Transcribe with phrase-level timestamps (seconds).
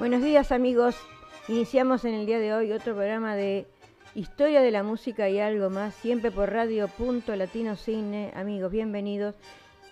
[0.00, 0.96] Buenos días amigos,
[1.46, 3.66] iniciamos en el día de hoy otro programa de
[4.14, 8.32] Historia de la Música y algo más, siempre por Radio Punto Latino Cine.
[8.34, 9.34] Amigos, bienvenidos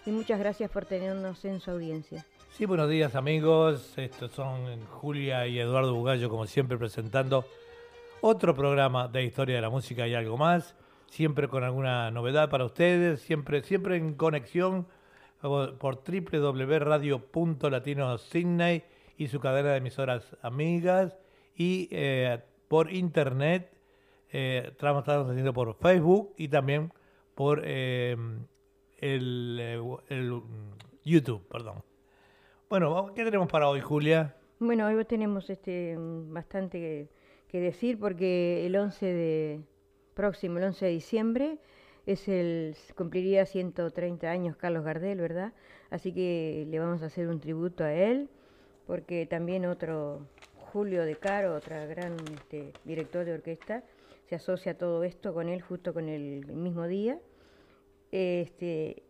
[0.07, 2.25] y muchas gracias por tenernos en su audiencia.
[2.53, 7.45] Sí, buenos días amigos, estos son Julia y Eduardo Bugallo como siempre presentando
[8.23, 10.75] otro programa de Historia de la Música y algo más,
[11.11, 14.87] siempre con alguna novedad para ustedes, siempre, siempre en conexión
[15.43, 18.85] por www.radio.latino.sydney
[19.19, 21.19] y su cadena de emisoras amigas
[21.55, 23.77] y eh, por internet.
[24.31, 26.93] Eh, estamos haciendo por Facebook y también
[27.35, 28.17] por eh,
[28.99, 30.43] el,
[31.05, 31.83] YouTube, perdón.
[32.71, 34.37] Bueno, ¿qué tenemos para hoy, Julia?
[34.61, 37.09] Bueno, hoy tenemos este bastante
[37.49, 39.61] que, decir porque el 11 de
[40.15, 41.59] próximo, el 11 de diciembre,
[42.07, 45.55] es el cumpliría 130 años Carlos Gardel, ¿verdad?
[45.91, 48.29] Así que le vamos a hacer un tributo a él
[48.89, 50.27] porque también otro,
[50.73, 53.85] Julio De Caro, otro gran este, director de orquesta,
[54.25, 57.21] se asocia todo esto con él justo con el, mismo día.
[58.13, 59.03] Este,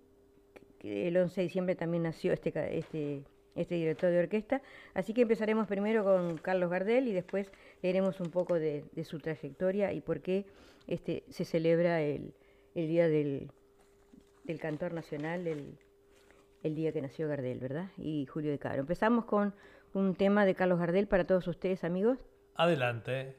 [0.82, 3.22] el 11 de diciembre también nació este, este,
[3.54, 4.62] este director de orquesta,
[4.94, 9.92] así que empezaremos primero con Carlos Gardel y después leeremos un poco de, su trayectoria
[9.92, 10.44] y por qué
[10.88, 12.34] este, se celebra el,
[12.74, 13.50] Día del,
[14.42, 15.78] del Cantor Nacional, el,
[16.62, 17.88] el día que nació Gardel, ¿verdad?
[17.96, 18.80] Y Julio de Caro.
[18.80, 19.54] Empezamos con
[19.94, 22.18] un tema de Carlos Gardel para todos ustedes, amigos.
[22.54, 23.36] Adelante.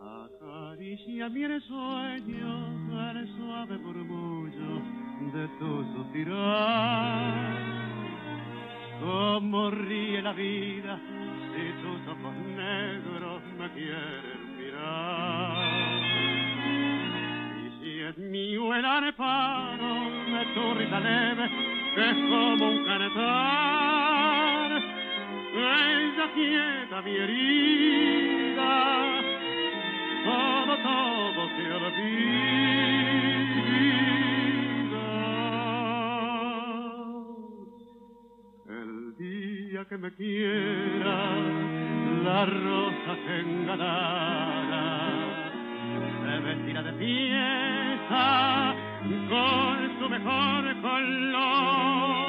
[0.00, 4.82] Acaricia mi sueño, el suave murmullo
[5.32, 7.56] de tu suspirar.
[9.00, 11.00] Cómo ríe la vida
[11.52, 15.75] si tus ojos negros me quieren mirar
[18.08, 19.94] es mío el areparo
[20.26, 21.50] de tu risa leve,
[21.94, 24.70] que es como un cantar.
[25.54, 28.72] Ella quieta mi herida,
[30.24, 32.26] todo, todo se olvida.
[38.68, 41.34] El día que me quiera,
[42.22, 44.96] la rosa se engalara
[46.46, 46.92] vestirá de
[48.08, 48.74] fiesta
[49.28, 52.26] con su mejor color.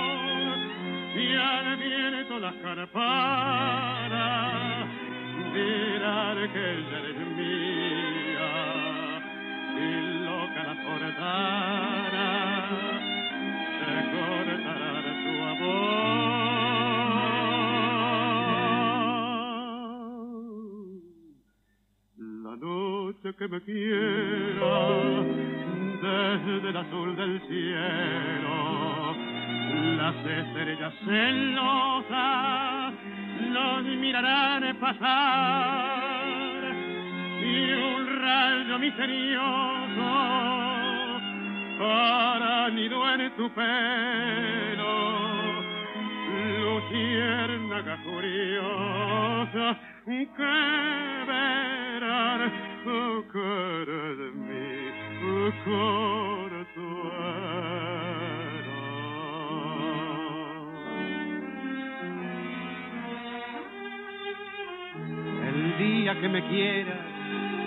[1.16, 2.98] Y al viento las carparas
[5.54, 8.54] dirán que ella es mía
[9.76, 9.80] y
[10.26, 12.30] loca la portara
[13.80, 15.88] se cortará de su amor.
[22.44, 24.67] La noche que me quiera
[26.68, 29.16] desde el azul del cielo.
[29.98, 32.94] Las estrellas celosas
[33.52, 36.74] los mirarán pasar
[37.42, 40.10] y un rayo misterioso
[41.80, 45.18] para nido en tu pelo.
[46.60, 52.52] Luciérnaga curiosa que verán
[53.32, 54.92] cara de mí,
[66.08, 66.96] día que me quiera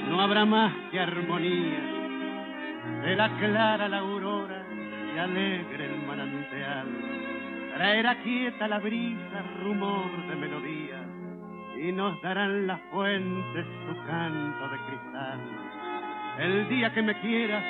[0.08, 1.78] no habrá más que armonía,
[3.14, 4.64] la clara la aurora
[5.14, 6.86] y alegre el manantial,
[7.74, 11.04] traerá quieta la brisa, rumor de melodía
[11.82, 15.40] y nos darán las fuentes su canto de cristal.
[16.38, 17.62] El día que me quieras,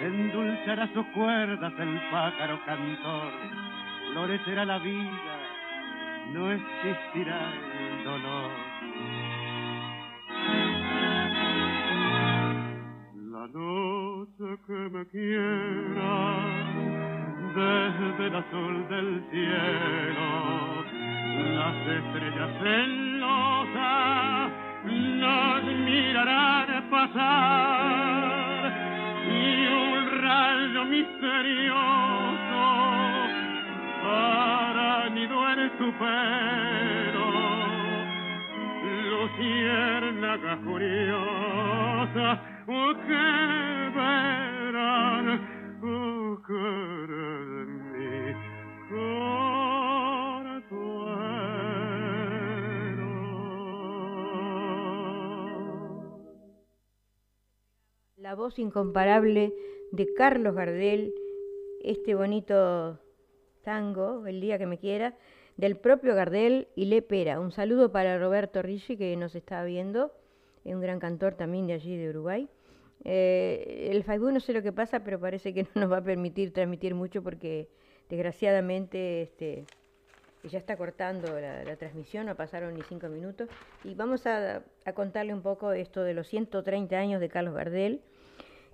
[0.00, 3.32] endulzará sus cuerdas el pájaro cantor,
[4.12, 5.38] florecerá la vida,
[6.32, 8.67] no existirá el dolor.
[13.38, 16.14] La noche que me quiera,
[17.54, 20.30] desde el azul del cielo,
[21.54, 24.50] las estrellas celosas
[24.82, 28.60] nos mirarán pasar
[29.30, 32.64] y un rayo misterioso
[34.02, 37.28] para nido en tu pelo.
[39.10, 42.57] Luciérnaga curiosa
[58.16, 59.54] la voz incomparable
[59.90, 61.14] de Carlos Gardel,
[61.82, 63.00] este bonito
[63.62, 65.16] tango, El día que me quiera,
[65.56, 67.40] del propio Gardel y Le Pera.
[67.40, 70.12] Un saludo para Roberto Ricci que nos está viendo,
[70.66, 72.46] es un gran cantor también de allí de Uruguay.
[73.10, 76.04] Eh, el Facebook no sé lo que pasa, pero parece que no nos va a
[76.04, 77.66] permitir transmitir mucho porque
[78.10, 79.64] desgraciadamente este,
[80.44, 83.48] ya está cortando la, transmisión, no pasaron ni cinco minutos.
[83.82, 84.62] Y vamos a,
[84.94, 88.02] contarle un poco esto de los 130 años de Carlos Gardel.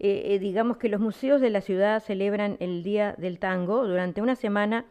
[0.00, 3.86] Eh, eh, digamos que los museos de la ciudad celebran el Día del Tango.
[3.86, 4.84] Durante una semana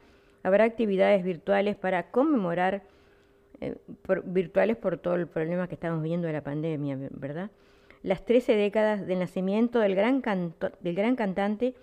[0.44, 2.84] habrá actividades virtuales para conmemorar,
[4.24, 7.52] virtuales por todo el problema que estamos viendo de la pandemia, ¿verdad?
[8.04, 10.22] Las 13 décadas del nacimiento del gran,
[10.82, 11.74] del gran cantante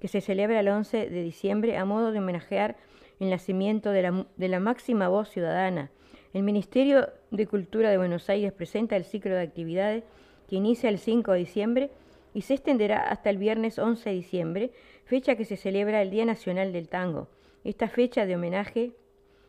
[0.00, 2.76] que se celebra el 11 de diciembre a modo de homenajear
[3.18, 5.90] el nacimiento de la, de la máxima voz ciudadana.
[6.32, 10.04] El Ministerio de Cultura de Buenos Aires presenta el ciclo de actividades
[10.48, 11.90] que inicia el 5 de diciembre
[12.34, 14.70] y se extenderá hasta el viernes 11 de diciembre,
[15.04, 17.28] fecha que se celebra el Día Nacional del Tango.
[17.64, 18.92] Esta fecha de homenaje,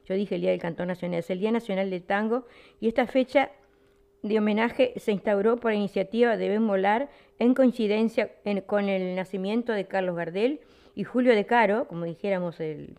[0.05, 2.45] yo dije el Día del Cantón Nacional, es el Día Nacional del Tango,
[2.79, 3.51] y esta fecha
[4.21, 7.09] de homenaje se instauró por iniciativa de Ben Molar
[7.39, 8.31] en coincidencia
[8.67, 10.59] con el nacimiento de Carlos Gardel
[10.95, 12.97] y Julio de Caro, como dijéramos el,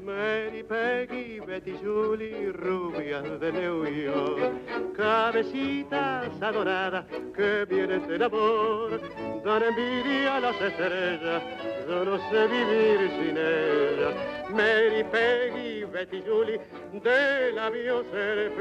[0.04, 4.52] Mary Peggy, Betty Julie, rubias de New York,
[5.00, 9.00] cabecitas adoradas que vienen del amor,
[9.42, 11.42] dan envidia a las estrellas,
[11.88, 14.14] yo no sé vivir sin ellas.
[14.50, 16.60] Mary Peggy, Betty Julie
[17.02, 18.52] de labios ser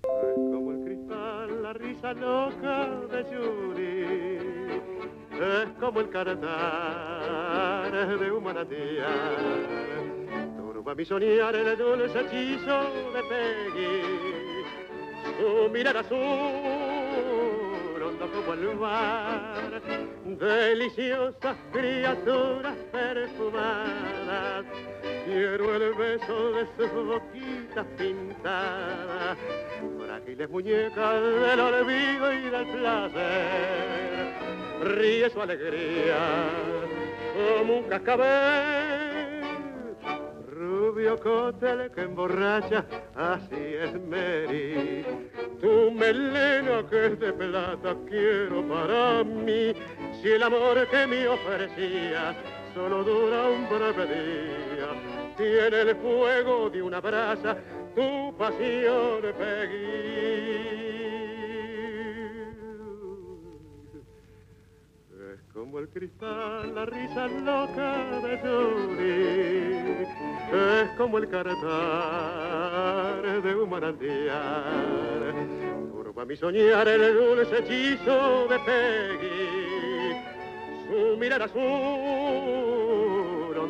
[0.00, 4.38] Es como el cristal, la risa loca de Julie,
[5.32, 10.11] es como el cantar de un manantial.
[10.82, 12.82] Turba mi soñar el dulce hechizo
[13.14, 14.02] de Peggy,
[15.38, 16.82] su mirar azul
[18.34, 19.80] como el mar,
[20.24, 24.64] deliciosas criaturas perfumadas.
[25.24, 29.38] Quiero el beso de sus boquitas pintadas,
[30.04, 34.34] frágiles muñecas del olvido y del placer.
[34.82, 36.16] Ríe su alegría
[37.36, 38.81] como un cascabel
[41.02, 45.04] rubio que emborracha, así es Mary.
[45.60, 49.72] Tu melena que relojes de plata quiero para mí.
[50.20, 52.34] Si el amor que me ofrecía
[52.74, 54.88] solo dura un breve día,
[55.36, 57.56] tiene el fuego de una brasa
[57.94, 60.91] tu pasión, Peggy.
[65.72, 70.04] Como el cristal, la risa loca de Yuri,
[70.52, 71.62] es como el cantar
[73.42, 75.32] de un manantial,
[75.90, 80.12] turba mi soñar el dulce hechizo de Peggy,
[80.90, 82.91] su mirar azul,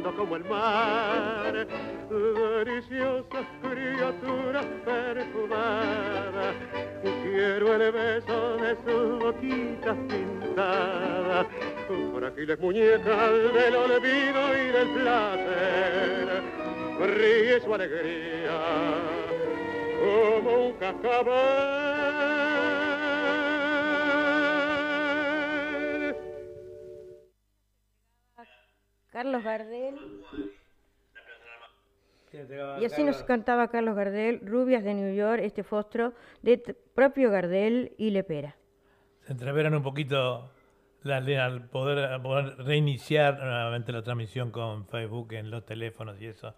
[0.01, 1.67] como el mar,
[2.09, 6.55] deliciosas criaturas perfumadas,
[7.23, 11.47] quiero el beso de sus boquitas pintadas,
[12.15, 16.43] frágiles muñecas del olvido y del placer,
[17.01, 18.61] ríe su alegría
[20.01, 21.92] como un cascabel.
[29.12, 29.95] Carlos Gardel.
[32.81, 36.57] Y así nos cantaba Carlos Gardel, Rubias de New York, este fostro de
[36.95, 38.57] propio Gardel y Lepera.
[39.21, 40.50] Se entreveran un poquito
[41.04, 46.54] al poder, al poder reiniciar nuevamente la transmisión con Facebook en los teléfonos y eso.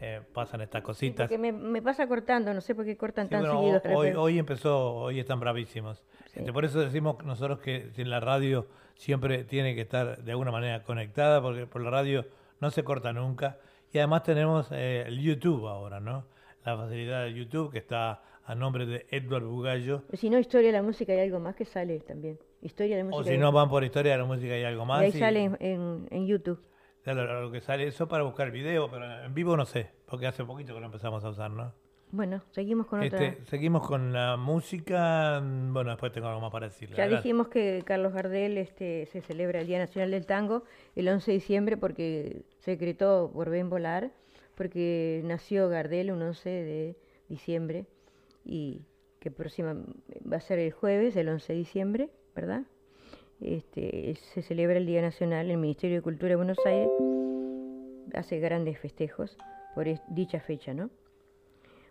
[0.00, 1.26] Eh, pasan estas cositas.
[1.28, 3.98] Porque me, me pasa cortando, no sé por qué cortan Sí, tan bueno, seguido.
[3.98, 6.04] hoy, hoy empezó, hoy están bravísimos.
[6.34, 10.82] Este, por eso decimos nosotros que la radio siempre tiene que estar de alguna manera
[10.84, 12.24] conectada, porque por la radio
[12.60, 13.58] no se corta nunca.
[13.92, 16.26] Y además tenemos eh, el YouTube ahora, ¿no?
[16.64, 20.02] La facilidad de YouTube que está a nombre de Edward Bugallo.
[20.14, 22.38] Si no, Historia de la Música hay algo más que sale también.
[22.60, 23.20] Historia de Música.
[23.20, 25.00] O si no van por historia de la música y algo más.
[25.02, 26.60] y ahí y- sale en, en- en YouTube.
[27.14, 30.26] Claro, lo, que sale eso para buscar el video, pero en vivo no sé, porque
[30.26, 31.72] hace poquito que lo empezamos a usar, ¿no?
[32.10, 33.22] Bueno, seguimos con otra.
[33.22, 35.40] Este, seguimos con la música.
[35.42, 36.96] mm, Bueno, después tengo algo más para decirle.
[36.96, 40.64] Ya dijimos que Carlos Gardel este, se celebra el Día Nacional del Tango
[40.96, 44.10] el 11 de diciembre porque se decretó por Ben Volar,
[44.54, 46.96] porque nació Gardel un 11 de
[47.28, 47.86] diciembre
[48.44, 48.82] y
[49.20, 49.76] que próxima
[50.30, 52.62] va a ser el jueves, el 11 de diciembre, ¿verdad?
[53.40, 56.88] Este, se celebra el Día Nacional, el Ministerio de Cultura de Buenos Aires
[58.14, 59.36] hace grandes festejos
[59.74, 60.90] por dicha fecha, ¿no?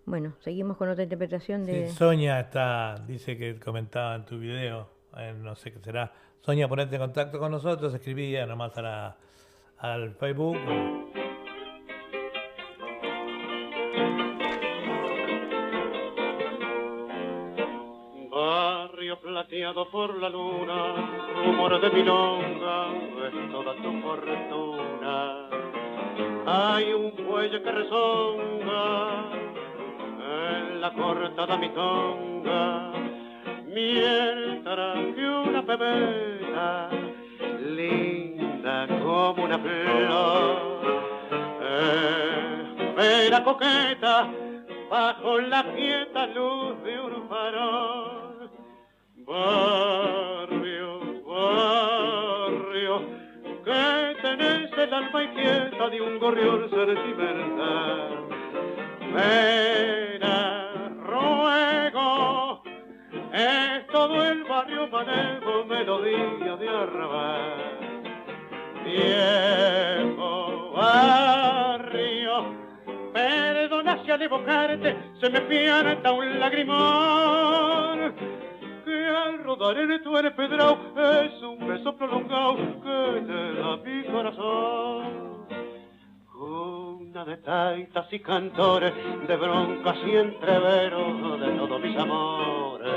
[0.05, 1.87] Bueno, seguimos con otra interpretación de...
[1.87, 6.11] Sí, Sonia está, dice que comentaba en tu video, eh, no sé qué será.
[6.41, 9.17] Sonia, ponete en contacto con nosotros, escribía nomás a
[9.79, 10.57] al Facebook.
[19.67, 20.95] Por la luna,
[21.43, 22.87] rumor de milonga,
[23.27, 25.49] es toda tu fortuna.
[26.45, 29.25] Hay un cuello que rezonga
[30.19, 32.93] en la cortada mitonga,
[33.65, 36.89] mientras que una pebeta
[37.59, 41.01] linda como una flor.
[42.79, 44.29] Espera coqueta
[44.89, 47.96] bajo la quieta luz de un farol.
[49.27, 52.95] Barrio, barrio,
[53.65, 58.25] que tenés el alma inquieta de un gorrión sentimental.
[59.13, 60.69] Pena,
[61.03, 62.63] ruego,
[63.33, 67.79] es todo el barrio manejo, melodía de arrabal.
[68.85, 72.45] Viejo barrio,
[73.11, 78.36] perdona si al evocarte se me pianta un lagrimón.
[79.07, 85.47] Que al rodar en tu es un beso prolongado que te da mi corazón.
[86.35, 88.91] Una de taitas y cantores,
[89.25, 92.91] de broncas y entreveros de todos mis amores.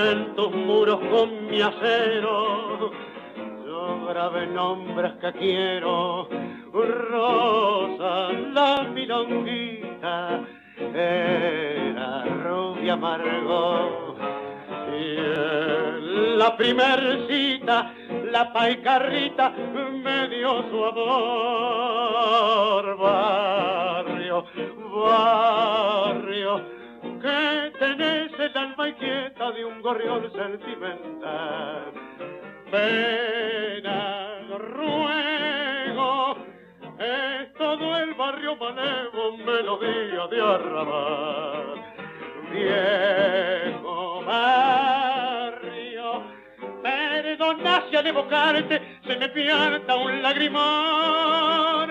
[0.00, 2.90] En tus muros con mi acero,
[3.66, 6.26] yo grabé nombres que quiero.
[6.72, 10.40] Rosa, la milonguita,
[10.94, 14.11] era rubia amargo.
[16.42, 17.94] La primer cita,
[18.30, 22.32] la paicarrita me dio su amor.
[22.98, 24.44] Barrio,
[24.92, 26.60] barrio,
[27.20, 31.92] que tenés el alma inquieta de un gorrión sentimental.
[32.70, 36.36] Pena, ruego,
[36.98, 41.91] es todo el barrio manejo, melodía de arrabal
[42.52, 44.52] viejo barrio.
[46.82, 51.90] Perdona si al evocarte se me pianta un lagrimón,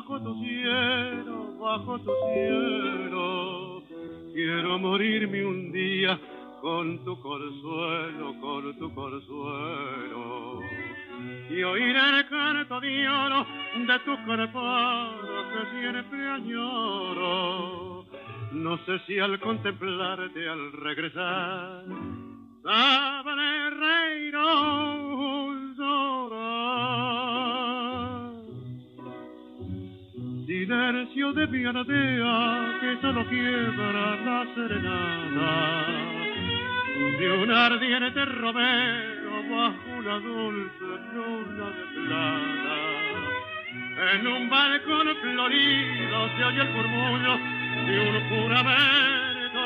[0.00, 3.82] Bajo tu cielo, bajo tu cielo,
[4.32, 6.18] quiero morirme un día
[6.62, 10.60] con tu consuelo, con tu consuelo.
[11.50, 14.62] Y oír el canto de oro de tu cuerpo
[15.52, 18.06] que siempre añoro.
[18.52, 21.84] No sé si al contemplarte, al regresar,
[22.62, 24.34] sabré reír
[30.70, 35.52] silencio de pianadea que solo quiebra la serenata
[37.18, 42.78] de un ardiente romero bajo una dulce luna de plata.
[44.12, 47.34] En un balcón florido se oye el murmullo
[47.86, 49.64] de un juramento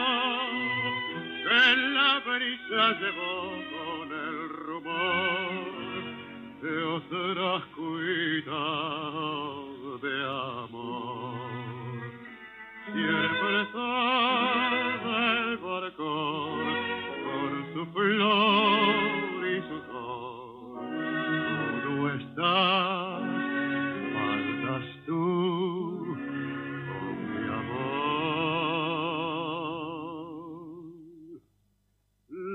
[1.44, 1.60] que
[1.92, 3.36] la brisa llevó
[3.74, 5.68] con el rumor
[6.62, 9.63] de otras cuidados
[10.04, 11.34] de amor.
[12.92, 16.64] Siempre sabe el barcón
[17.24, 20.84] con su flor y su sol.
[21.84, 23.22] Tú estás,
[24.12, 25.22] faltas tú,
[26.86, 28.04] con mi amor.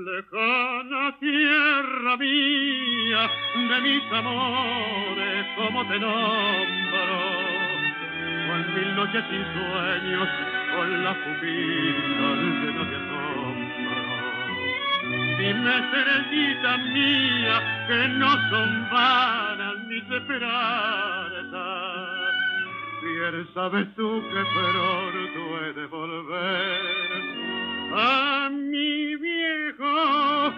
[0.06, 3.22] Lejana tierra mía,
[3.54, 7.50] de mis amores, como te nombro
[8.74, 10.28] mil noches sin sueños,
[10.74, 14.00] con la pupila llena de asombro.
[15.38, 21.50] Dime, cerecita mía, que no son vanas mis esperanzas.
[23.02, 26.80] Bien sabes tú que pronto he de volver
[27.92, 30.52] a mi viejo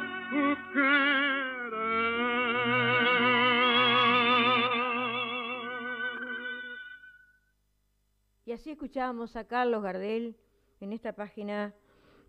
[8.52, 10.36] Y así escuchábamos a Carlos Gardel
[10.82, 11.72] en esta página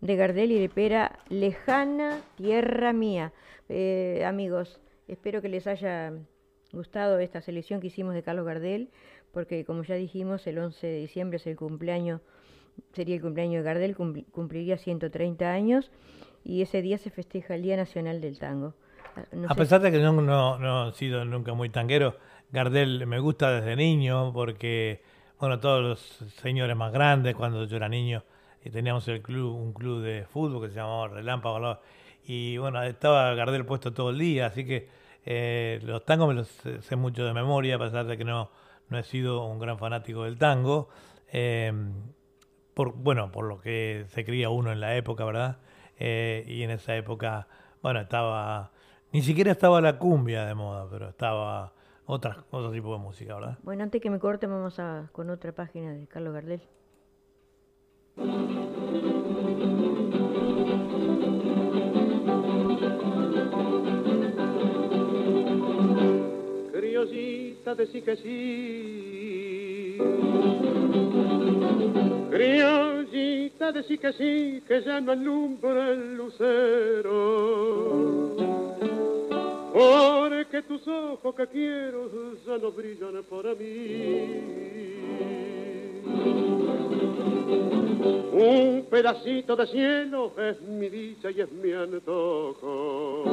[0.00, 3.34] de Gardel y de Pera, Lejana Tierra Mía.
[3.68, 6.14] Eh, amigos, espero que les haya
[6.72, 8.88] gustado esta selección que hicimos de Carlos Gardel,
[9.34, 12.22] porque como ya dijimos, el 11 de diciembre es el cumpleaños,
[12.94, 15.90] sería el cumpleaños de Gardel, cumpliría 130 años,
[16.42, 18.72] y ese día se festeja el Día Nacional del Tango.
[19.14, 22.16] Ah, a pesar de que no, no, no he sido nunca muy tanguero,
[22.50, 25.02] Gardel me gusta desde niño porque
[25.38, 26.00] bueno, todos los
[26.40, 28.22] señores más grandes, cuando yo era niño,
[28.64, 31.80] y teníamos el club, un club de fútbol que se llamaba Relámpago,
[32.26, 34.88] y bueno, estaba Gardel puesto todo el día, así que
[35.26, 38.50] eh, los tangos me los sé mucho de memoria, a pesar de que no,
[38.88, 40.88] no he sido un gran fanático del tango,
[41.28, 41.92] em,
[42.74, 45.58] por, bueno, por lo que se creía uno en la época, ¿verdad?
[45.98, 47.46] Eh, y en esa época,
[47.82, 48.72] bueno, estaba,
[49.12, 51.73] ni siquiera estaba la cumbia de moda, pero estaba
[52.06, 53.58] otras, otro tipo de música, ¿verdad?
[53.62, 56.62] Bueno, antes que me corte, vamos a, con otra página de Carlos Gardel.
[66.72, 69.14] Criollita de sí que sí
[72.34, 77.14] Criollita, decí que sí, que ya no alumbra el lucero.
[79.74, 82.08] Porque tus ojos que quiero
[82.46, 84.94] ya no brillan para mí.
[88.32, 93.24] Un pedacito de cielo es mi dicha y es mi antojo.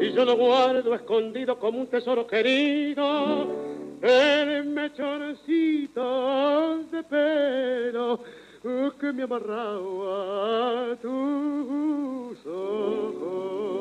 [0.00, 3.46] Y yo lo guardo escondido como un tesoro querido,
[4.02, 6.02] el mechoncito
[6.90, 8.18] de pelo
[8.98, 13.72] que me amarraba a tus ojos.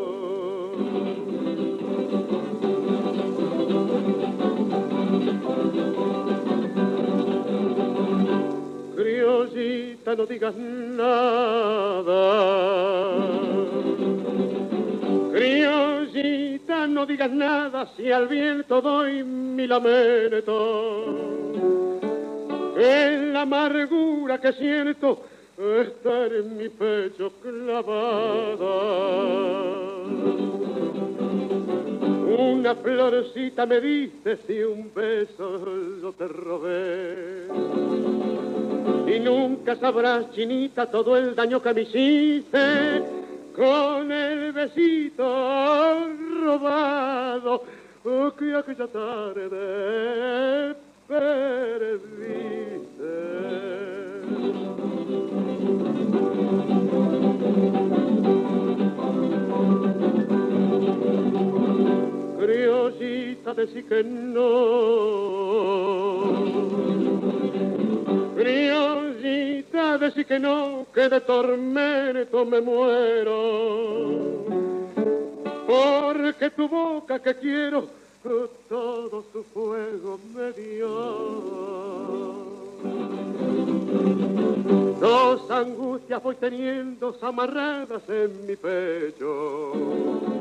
[8.96, 12.22] Criollita, no digas nada.
[15.32, 21.08] Criollita, no digas nada si al viento doy mi lamento.
[22.78, 25.24] En la amargura que siento
[25.58, 28.82] está en mi pecho clavada.
[32.38, 35.66] Una florecita me diste y un beso
[36.02, 37.48] yo te robé.
[39.08, 43.04] Y nunca sabrás, chinita, todo el daño que me hiciste
[43.56, 46.08] con el besito
[46.44, 47.64] robado
[48.38, 50.76] que aquella tarde
[51.08, 52.02] perdiste.
[62.42, 64.42] Criollita, decí que no.
[68.36, 73.38] Criollita, decí que no, que de tormento me muero.
[75.68, 77.88] Porque tu boca que quiero,
[78.68, 80.88] todo su fuego me dio.
[85.00, 90.32] Dos angustias voy teniendo amarradas en mi pecho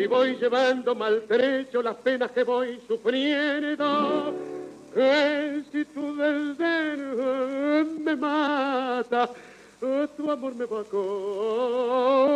[0.00, 4.34] y voy llevando maltrecho las penas que voy sufriendo.
[4.94, 9.30] Que si tu desdén me mata,
[10.16, 12.30] tu amor me va con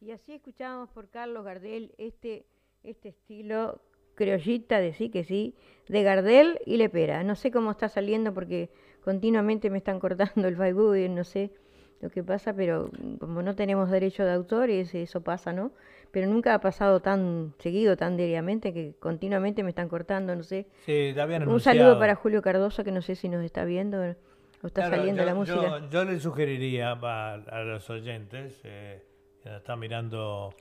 [0.00, 2.44] y así escuchábamos por Carlos Gardel este,
[2.82, 3.80] este estilo
[4.16, 5.54] criollita de sí que sí,
[5.88, 7.22] de Gardel y Lepera.
[7.22, 8.70] No sé cómo está saliendo porque
[9.04, 11.52] continuamente me están cortando el Facebook y no sé
[12.00, 15.72] lo que pasa, pero como no tenemos derecho de autor, eso pasa, ¿no?
[16.10, 20.66] Pero nunca ha pasado tan seguido, tan diariamente, que continuamente me están cortando, no sé.
[20.84, 21.14] Sí,
[21.46, 23.98] Un saludo para Julio Cardoso, que no sé si nos está viendo
[24.62, 25.88] o está saliendo la música.
[25.90, 29.02] Yo, le sugeriría a, los oyentes, eh,
[29.42, 30.54] que están mirando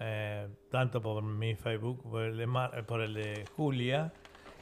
[0.00, 4.12] eh, tanto por mi Facebook, por el de, por el de Julia,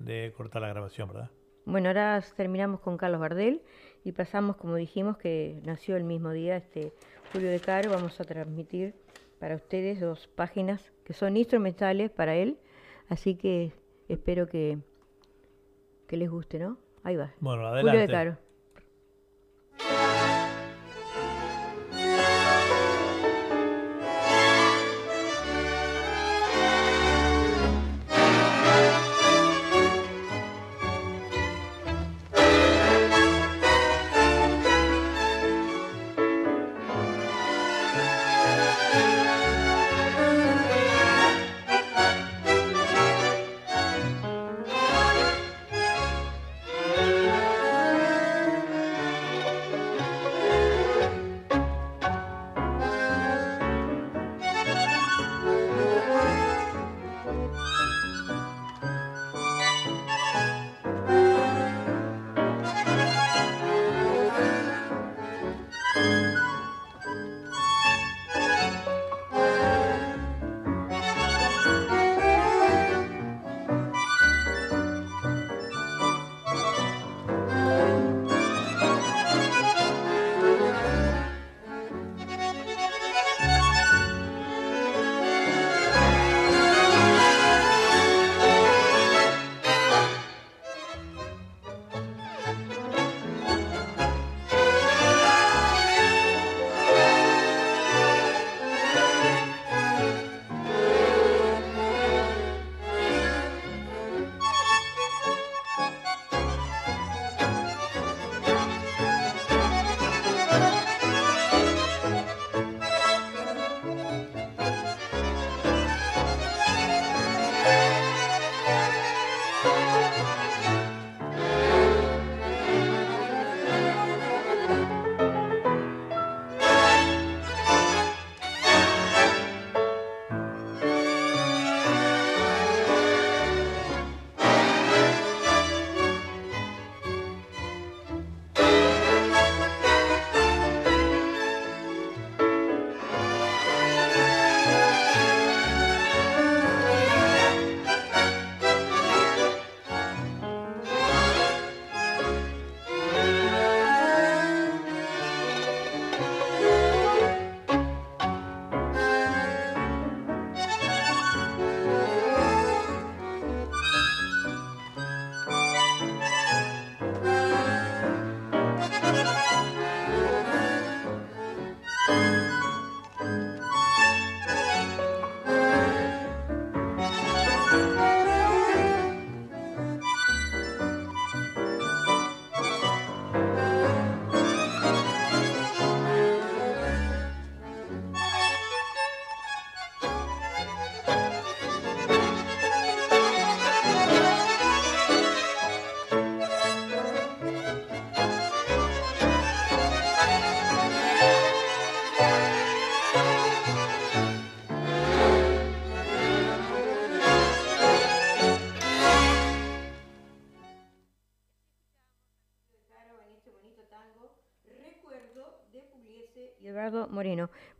[0.00, 1.30] de cortar la grabación, ¿verdad?
[1.64, 3.62] Bueno, ahora terminamos con Carlos Gardel
[4.02, 6.92] y pasamos, como dijimos, que nació el mismo día, este
[7.32, 7.90] Julio de Caro.
[7.92, 8.94] Vamos a transmitir
[9.38, 12.58] para ustedes dos páginas que son instrumentales para él,
[13.08, 13.72] así que
[14.08, 14.78] espero que,
[16.06, 16.78] que les guste, ¿no?
[17.02, 17.32] Ahí va.
[17.40, 17.90] Bueno, adelante.
[17.90, 18.47] Julio de Caro.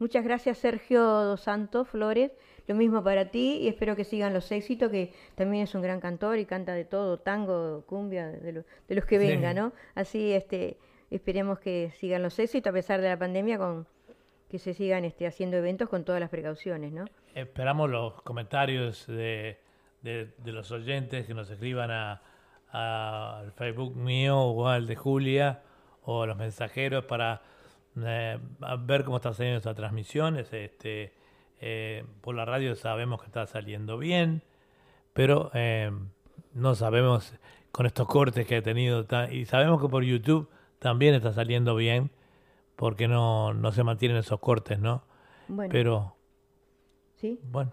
[0.09, 2.33] Muchas gracias, Sergio Dos Santos Flores.
[2.67, 6.01] Lo mismo para ti y espero que sigan los éxitos, que también es un gran
[6.01, 9.75] cantor y canta de todo, tango, cumbia, de, de los que venga, ¿no?
[9.95, 10.79] Así este,
[11.11, 13.87] esperemos que sigan los éxitos a pesar de la pandemia, con
[14.49, 17.05] que se sigan este, haciendo eventos con todas las precauciones, ¿no?
[17.35, 19.59] Esperamos los comentarios de,
[20.01, 22.23] de, los oyentes que nos escriban a,
[22.71, 25.61] al Facebook mío o al de Julia
[26.05, 27.43] o a los mensajeros para
[28.07, 28.39] eh,
[28.81, 30.37] ver cómo está saliendo esta transmisión.
[30.37, 31.13] Este,
[31.61, 34.43] eh, por la radio sabemos que está saliendo bien,
[35.13, 35.91] pero eh,
[36.55, 37.35] no sabemos
[37.73, 39.07] con estos cortes que ha tenido.
[39.31, 42.11] Y sabemos que por YouTube también está saliendo bien,
[42.77, 45.03] porque no, no se mantienen esos cortes, ¿no?
[45.49, 45.73] Bueno.
[45.73, 46.17] Pero.
[47.17, 47.41] Sí.
[47.43, 47.73] Bueno.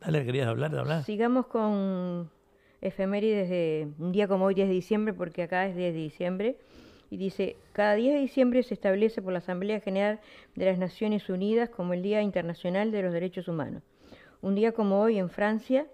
[0.00, 1.04] Dale, querías hablar, de hablar.
[1.04, 2.30] Sigamos con
[2.80, 6.58] efemérides de un día como hoy, 10 de diciembre, porque acá es 10 de diciembre
[7.10, 10.20] y dice, cada 10 de diciembre se establece por la Asamblea General
[10.54, 13.82] de las Naciones Unidas como el Día Internacional de los Derechos Humanos.
[14.40, 15.86] Un día como hoy en Francia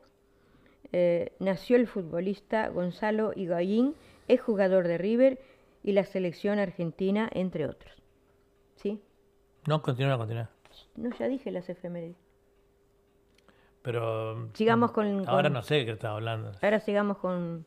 [0.92, 3.94] eh, nació el futbolista Gonzalo Higuaín,
[4.28, 5.40] es jugador de River
[5.82, 7.94] y la selección argentina, entre otros.
[8.76, 9.00] ¿Sí?
[9.66, 10.50] No, continúa, continúa.
[10.96, 12.16] No, ya dije las efemérides.
[13.82, 14.48] Pero...
[14.54, 15.28] Sigamos con...
[15.28, 16.52] Ahora no sé de qué estás hablando.
[16.60, 17.66] Ahora sigamos con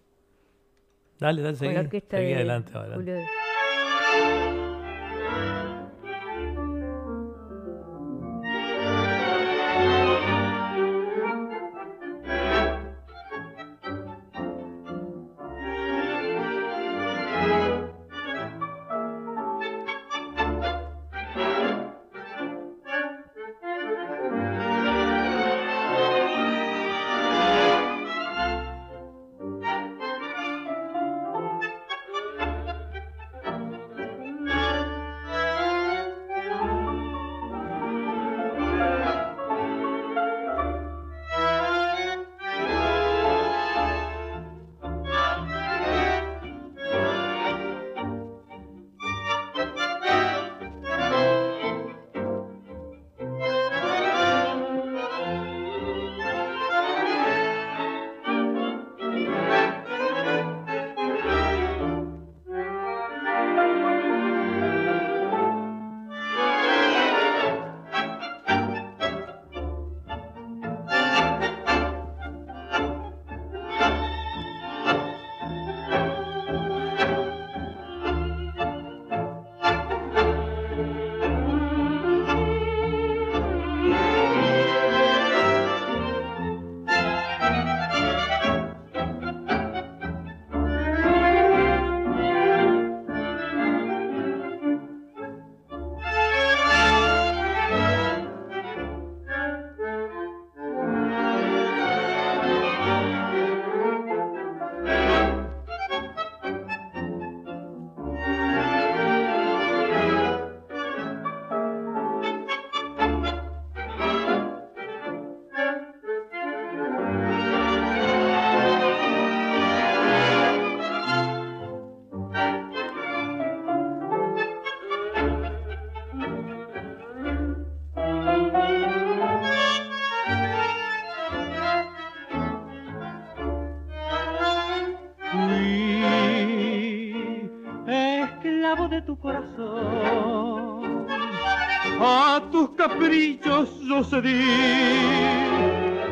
[1.20, 1.74] Dale, dale, seguí,
[2.10, 2.78] seguí adelante.
[2.78, 3.28] adelante.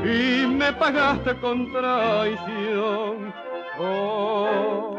[0.03, 3.33] Y me pagaste con traición.
[3.79, 4.97] Oh,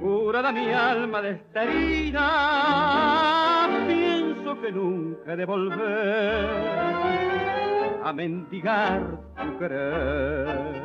[0.00, 2.20] curada mi alma de esta herida,
[3.88, 6.48] pienso que nunca de volver
[8.04, 9.02] a mendigar
[9.36, 10.83] tu querer.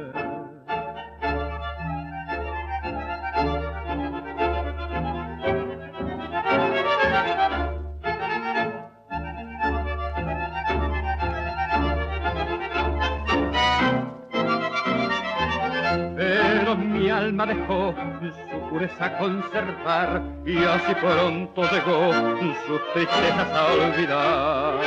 [17.70, 22.12] Su pureza conservar y así pronto llegó
[22.66, 24.82] sus tristezas a olvidar.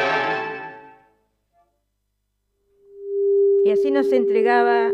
[3.64, 4.90] Y así nos entregaba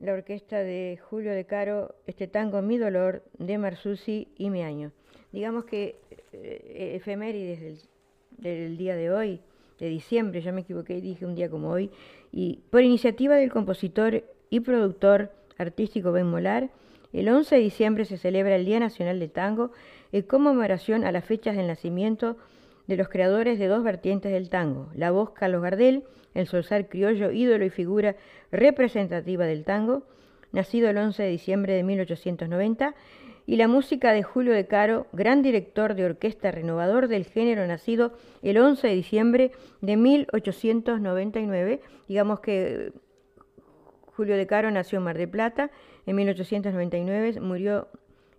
[0.00, 4.92] la orquesta de Julio de Caro este tango Mi Dolor de Marsusi y Mi Año.
[5.32, 5.96] Digamos que
[6.34, 7.80] eh, efemérides del,
[8.36, 9.40] del día de hoy,
[9.78, 11.90] de diciembre, ya me equivoqué, dije un día como hoy,
[12.30, 16.70] y por iniciativa del compositor y productor artístico Ben Molar,
[17.12, 19.72] El 11 de diciembre se celebra el Día Nacional del Tango
[20.12, 22.36] en conmemoración a las fechas del nacimiento
[22.86, 27.30] de los creadores de dos vertientes del tango, la voz Carlos Gardel, el solsar criollo,
[27.30, 28.16] ídolo y figura
[28.50, 30.04] representativa del tango,
[30.52, 32.94] nacido el 11 de diciembre de 1890,
[33.46, 38.12] y la música de Julio de Caro, gran director de orquesta renovador del género, nacido
[38.42, 41.80] el 11 de diciembre de 1899.
[42.08, 42.92] Digamos que
[44.18, 45.70] Julio de Caro nació en Mar de Plata
[46.04, 47.86] en 1899, murió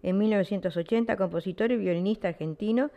[0.03, 2.91] en 1980, compositor y violinista argentino.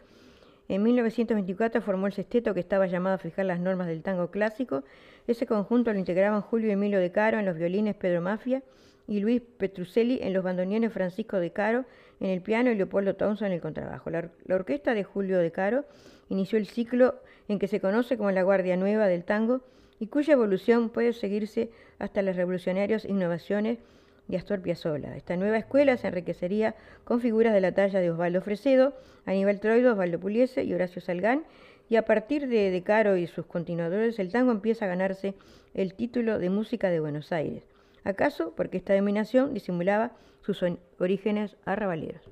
[0.68, 4.83] En 1924 formó el sexteto que estaba llamado a fijar las normas del tango clásico.
[5.29, 8.64] Ese conjunto lo integraban Julio Emilio de Caro en los violines Pedro Mafia
[9.07, 11.85] y Luis Petrucelli en los bandoneones Francisco de Caro
[12.18, 14.11] en el piano y Leopoldo Thompson en el contrabajo.
[14.11, 15.85] La, orquesta de Julio de Caro
[16.29, 17.14] inició el ciclo
[17.47, 19.61] en que se conoce como la Guardia Nueva del Tango
[20.03, 23.79] y cuya evolución puede seguirse hasta las revolucionarias innovaciones
[24.27, 25.17] de Astor Piazzolla.
[25.17, 28.95] Esta nueva escuela se enriquecería con figuras de la talla de Osvaldo Fresedo,
[29.27, 31.45] Aníbal Troido, Osvaldo Puliese y Horacio Salgán,
[31.88, 35.35] y a partir de De Caro y sus continuadores el tango empieza a ganarse
[35.73, 37.62] el título de música de Buenos Aires.
[38.03, 40.11] ¿Acaso porque esta denominación disimulaba
[40.45, 40.65] sus
[40.99, 42.23] orígenes arrabaleros?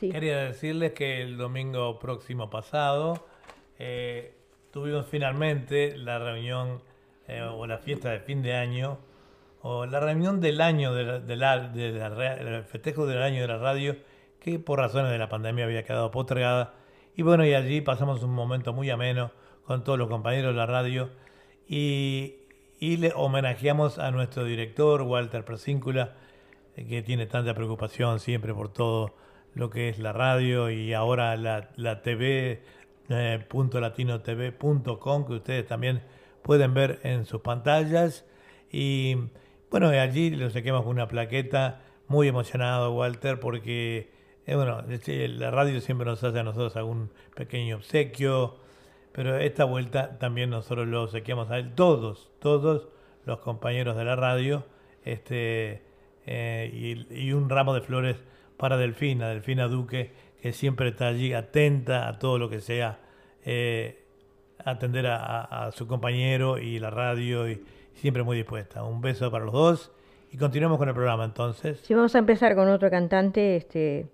[0.00, 3.26] Quería decirles que el domingo próximo pasado
[3.78, 4.32] eh,
[4.70, 6.80] tuvimos finalmente la reunión
[7.28, 8.98] eh, o la fiesta de fin de año
[9.62, 13.96] o la reunión del año de del festejo del año de la radio
[14.40, 16.74] que por razones de la pandemia había quedado postergada.
[17.14, 19.30] Y bueno y allí pasamos un momento muy ameno
[19.64, 21.10] con todos los compañeros de la radio
[21.68, 22.42] y
[22.82, 26.14] y le homenajeamos a nuestro director, Walter Persíncula,
[26.74, 29.14] eh, que tiene tanta preocupación siempre por todo
[29.54, 32.60] lo que es la radio y ahora la, la TV,
[33.08, 36.02] eh, .latinotv.com, que ustedes también
[36.42, 38.24] pueden ver en sus pantallas.
[38.70, 39.16] Y
[39.70, 44.10] bueno, allí lo saquemos con una plaqueta, muy emocionado Walter, porque
[44.46, 48.56] eh, bueno, la radio siempre nos hace a nosotros algún pequeño obsequio,
[49.12, 52.88] pero esta vuelta también nosotros lo obsequiamos a él, todos, todos
[53.24, 54.64] los compañeros de la radio,
[55.04, 55.82] este,
[56.26, 58.16] eh, y, un ramo de flores
[58.56, 62.98] para Delfina, Delfina Duque, que siempre está allí atenta a todo lo que sea
[63.44, 64.01] eh,
[64.64, 67.62] atender a, su compañero y la radio, y
[67.94, 68.84] siempre muy dispuesta.
[68.84, 69.92] Un beso para los dos
[70.30, 71.80] y continuamos con el programa entonces.
[71.80, 74.06] Sí, vamos a empezar con otro cantante, este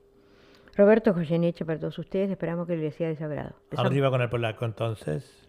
[0.76, 3.54] Roberto Goyeneche para todos ustedes, esperamos que les sea de su agrado.
[3.76, 5.47] Arriba con el polaco entonces.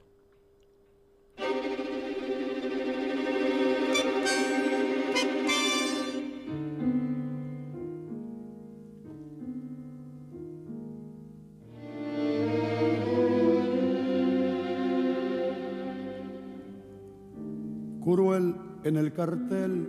[18.09, 19.87] Cruel en el cartel,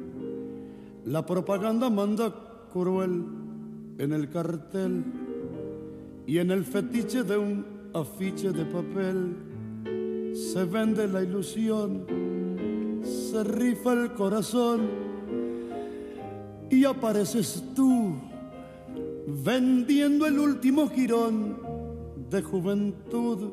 [1.07, 2.35] la propaganda manda
[2.71, 3.25] cruel
[3.97, 5.05] en el cartel.
[6.27, 7.65] Y en el fetiche de un
[7.95, 12.05] afiche de papel se vende la ilusión,
[13.03, 14.83] se rifa el corazón.
[16.69, 18.17] Y apareces tú
[19.27, 21.57] vendiendo el último girón
[22.31, 23.51] de juventud,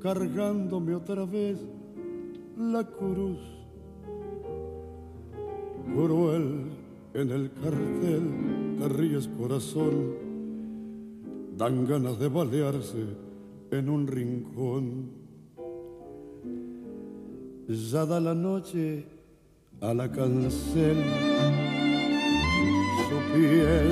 [0.00, 1.58] cargándome otra vez
[2.56, 3.59] la cruz.
[5.84, 6.70] Cruel
[7.14, 8.22] en el cartel,
[8.78, 10.30] te corazón
[11.60, 13.04] dan ganas de balearse
[13.70, 15.10] en un rincón.
[17.68, 19.04] Ya da la noche
[19.80, 20.96] a la cancel,
[23.08, 23.90] su piel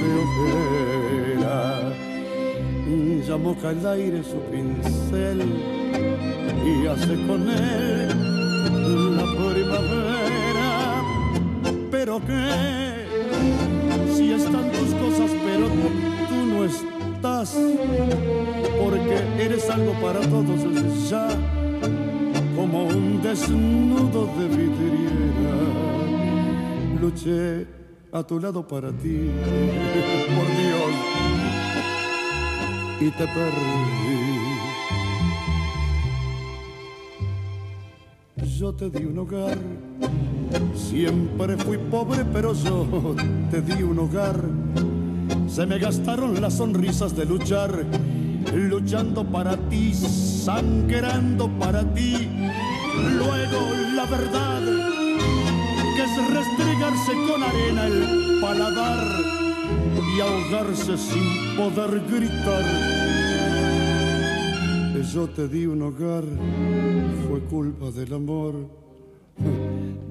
[0.00, 1.92] de ojera,
[3.26, 5.42] ya moca el aire su pincel
[6.64, 8.13] y hace con él
[12.20, 15.68] pero si están tus cosas, pero
[16.46, 17.56] no estás,
[18.80, 21.28] porque eres algo para todos ya,
[22.54, 25.56] como un desnudo de vidriera.
[27.00, 27.66] Luché
[28.12, 29.30] a tu lado para ti,
[30.34, 30.92] por Dios,
[33.00, 33.84] y te perdí.
[38.58, 39.58] Yo te di un hogar,
[40.74, 43.14] siempre fui pobre, pero yo
[43.50, 44.40] te di un hogar
[45.54, 47.84] se me gastaron las sonrisas de luchar,
[48.52, 52.28] luchando para ti, sangrando para ti.
[53.16, 53.60] Luego
[53.94, 54.62] la verdad,
[55.94, 59.06] que es restregarse con arena el paladar
[60.16, 62.64] y ahogarse sin poder gritar.
[65.12, 66.24] Yo te di un hogar,
[67.28, 68.83] fue culpa del amor.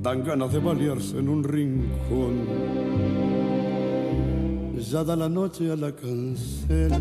[0.04, 2.36] Dan ganas de balearse en un rincón
[4.93, 6.91] ya da la noche a la cancel.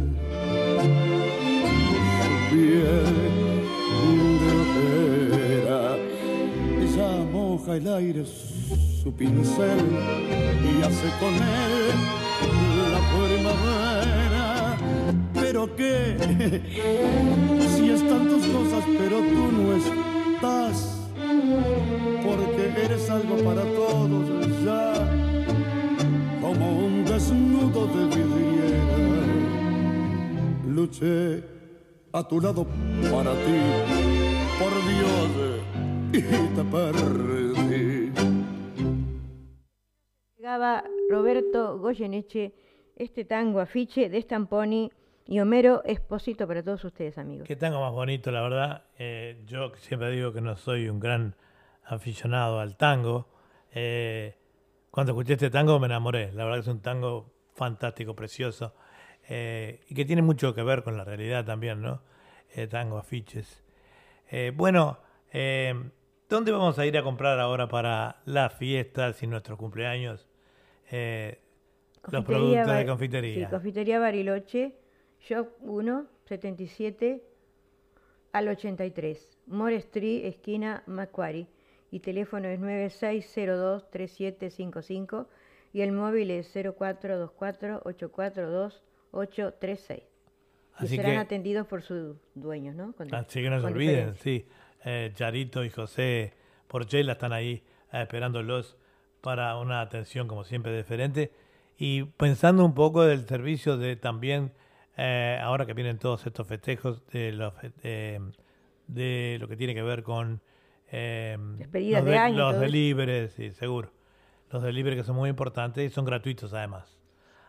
[2.51, 3.05] Piel
[4.41, 5.97] de ojera,
[6.97, 9.79] ya moja el aire su pincel
[10.63, 11.99] y hace con él
[12.95, 14.77] la primavera.
[15.35, 16.17] Pero qué,
[17.77, 21.02] si están tus cosas, pero tú no estás,
[22.25, 24.93] porque eres algo para todos ya,
[26.41, 29.23] como un desnudo de vidriera.
[30.67, 31.43] Luché
[32.13, 32.67] a tu lado
[33.11, 33.59] para ti,
[34.59, 35.31] por Dios,
[36.13, 36.23] y
[36.55, 38.13] te perdí.
[40.37, 42.53] Llegaba Roberto Goyeneche,
[42.97, 44.91] este tango afiche de Stamponi
[45.33, 47.49] y Homero Expósito para todos ustedes, amigos.
[47.49, 48.85] Qué tango más bonito, la verdad.
[48.99, 51.35] Eh, yo siempre digo que no soy un gran
[51.85, 53.31] aficionado al tango.
[53.73, 54.37] Eh,
[54.91, 56.33] cuando escuché este tango me enamoré.
[56.33, 58.75] La verdad que es un tango fantástico, precioso.
[59.27, 62.03] eh, y que tiene mucho que ver con la realidad también, ¿no?
[62.69, 63.65] Tango, afiches.
[64.31, 64.99] Eh, bueno,
[66.29, 70.29] ¿dónde vamos a ir a comprar ahora para las fiestas y nuestros cumpleaños?
[70.91, 71.41] Eh,
[72.11, 73.47] los productos de confitería.
[73.47, 74.82] Sí, confitería Bariloche,
[75.29, 77.23] Shop 1, 77
[78.33, 79.39] al 83.
[79.47, 81.47] More Street, esquina Macquarie.
[81.91, 85.27] Y teléfono es 9602-3755
[85.75, 86.47] y el móvil es
[89.13, 89.99] 0424-842-836.
[89.99, 90.03] Y
[90.85, 92.93] Así serán que- atendidos por sus dueños, ¿no?
[92.95, 94.23] Con- Así que no se olviden, diferencia.
[94.23, 94.47] sí.
[94.85, 96.33] Eh, Charito y José
[96.67, 97.63] Porchela están ahí
[97.93, 98.77] eh, esperándolos
[99.21, 101.31] para una atención, como siempre, diferente.
[101.79, 104.53] Y pensando un poco del servicio de también,
[104.97, 108.21] eh, ahora que vienen todos estos festejos, de, los, eh,
[108.87, 110.41] de lo que tiene que ver con
[110.91, 113.91] eh, Despedidas los, de año y los deliveries, sí, seguro.
[114.51, 116.99] Los deliveries que son muy importantes y son gratuitos además.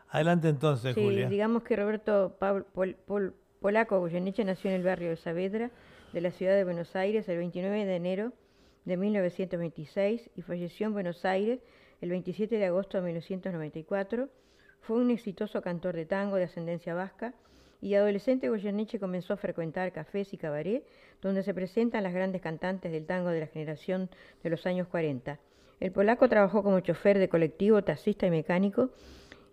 [0.10, 1.28] Adelante entonces, Sí, Julia.
[1.28, 2.66] digamos que Roberto Pol-
[3.06, 5.72] Pol- Polaco Goyeneche nació en el barrio de Saavedra
[6.14, 8.34] de la ciudad de Buenos Aires el 29 de enero
[8.86, 11.60] de 1926 y falleció en Buenos Aires
[12.02, 14.30] el 27 de agosto de 1994.
[14.84, 17.34] Fue un exitoso cantor de tango de ascendencia vasca
[17.82, 20.86] y adolescente Goyeneche comenzó a frecuentar cafés y cabaret
[21.22, 24.10] donde se presentan las grandes cantantes del tango de la generación
[24.44, 25.40] de los años 40.
[25.80, 28.90] El polaco trabajó como chofer de colectivo, taxista y mecánico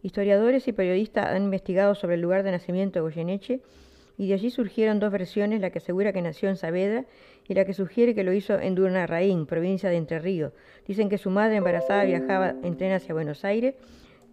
[0.02, 3.60] Historiadores y periodistas han investigado sobre el lugar de nacimiento de Goyeneche
[4.16, 7.04] y de allí surgieron dos versiones, la que asegura que nació en Saavedra
[7.46, 10.52] y la que sugiere que lo hizo en Durnarraín, provincia de Entre Ríos.
[10.86, 13.74] Dicen que su madre embarazada viajaba en tren hacia Buenos Aires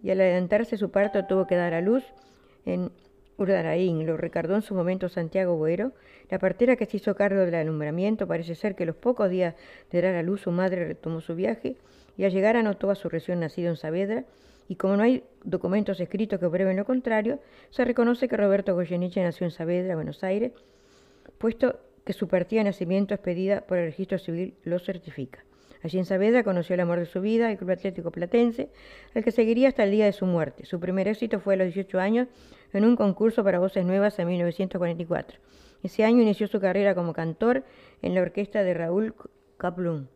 [0.02, 2.04] y al adelantarse su parto tuvo que dar a luz
[2.64, 2.90] en
[3.38, 5.92] Urdaraín, lo recordó en su momento Santiago Boero.
[6.28, 9.54] La partera que se hizo cargo del alumbramiento parece ser que los pocos días
[9.90, 11.76] de dar a luz su madre retomó su viaje
[12.16, 14.24] y al llegar anotó a su recién nacido en Saavedra
[14.68, 17.40] y como no hay documentos escritos que prueben lo contrario,
[17.70, 20.52] se reconoce que Roberto Goyeneche nació en Saavedra, Buenos Aires,
[21.38, 25.44] puesto que su partida de nacimiento expedida por el registro civil lo certifica.
[25.82, 28.68] Allí en Saavedra conoció el amor de su vida, el Club Atlético Platense,
[29.14, 30.64] al que seguiría hasta el día de su muerte.
[30.66, 32.28] Su primer éxito fue a los 18 años
[32.72, 35.38] en un concurso para voces nuevas en 1944.
[35.82, 37.64] Ese año inició su carrera como cantor
[38.02, 39.14] en la orquesta de Raúl
[39.56, 40.08] Kaplun.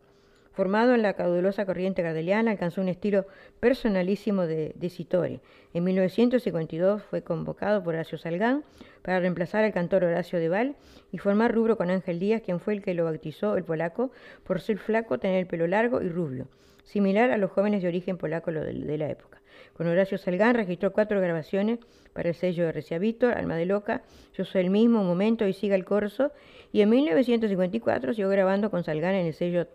[0.53, 3.25] Formado en la caudulosa corriente gardeliana, alcanzó un estilo
[3.59, 5.39] personalísimo de, de Sitore.
[5.73, 8.63] En 1952 fue convocado por Horacio Salgán
[9.01, 10.75] para reemplazar al cantor Horacio Deval
[11.11, 14.11] y formar rubro con Ángel Díaz, quien fue el que lo bautizó el polaco
[14.43, 16.47] por ser flaco, tener el pelo largo y rubio,
[16.83, 19.41] similar a los jóvenes de origen polaco de la época.
[19.75, 21.79] Con Horacio Salgán registró cuatro grabaciones
[22.13, 24.03] para el sello de Recia Víctor, Alma de Loca,
[24.35, 26.31] Yo soy el mismo, Un momento y Siga el Corso,
[26.71, 29.67] y en 1954 siguió grabando con Salgán en el sello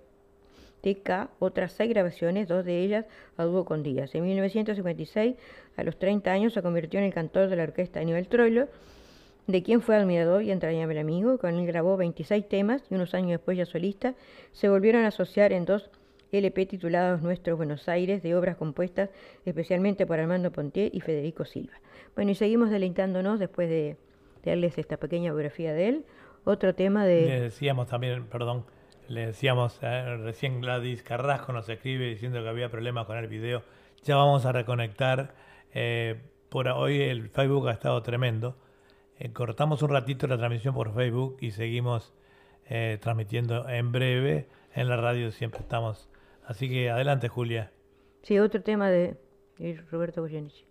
[0.80, 3.06] TK otras seis grabaciones, dos de ellas
[3.36, 4.14] a dúo con Díaz.
[4.14, 5.36] En 1956,
[5.76, 8.68] a los 30 años, se convirtió en el cantor de la orquesta Aníbal Troilo,
[9.46, 11.38] de quien fue admirador y entrañable amigo.
[11.38, 14.14] Con él grabó 26 temas y unos años después ya solista,
[14.52, 15.90] se volvieron a asociar en dos
[16.30, 19.10] LP titulados Nuestros Buenos Aires, de obras compuestas
[19.46, 21.74] especialmente por Armando Pontier y Federico Silva.
[22.14, 23.96] Bueno, y seguimos deleitándonos después de,
[24.42, 26.04] de darles esta pequeña biografía de él.
[26.44, 27.40] Otro tema de...
[27.40, 28.64] Decíamos también, perdón,
[29.08, 33.62] le decíamos, eh, recién Gladys Carrasco nos escribe diciendo que había problemas con el video.
[34.04, 35.34] Ya vamos a reconectar.
[35.74, 38.56] eh, por hoy el Facebook ha estado tremendo.
[39.18, 42.14] Eh, cortamos un ratito la transmisión por Facebook y seguimos
[42.68, 44.48] eh, transmitiendo en breve.
[44.74, 46.08] En la radio siempre estamos.
[46.44, 47.72] Así que adelante, Julia.
[48.22, 49.16] Sí, otro tema de,
[49.90, 50.66] Roberto Goyeneche.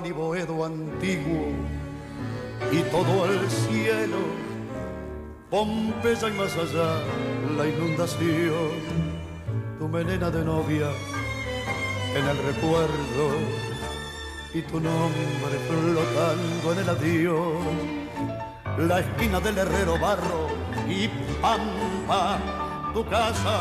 [0.00, 1.52] Juan y Boedo antiguo
[2.72, 4.16] y todo el cielo,
[5.50, 7.02] Pompeya y más allá
[7.56, 8.70] la inundación,
[9.78, 10.88] tu melena de novia
[12.14, 13.24] en el recuerdo
[14.54, 17.64] y tu nombre flotando en el adiós,
[18.78, 20.48] la esquina del herrero barro
[20.88, 21.08] y
[21.42, 22.38] pampa,
[22.94, 23.60] tu casa,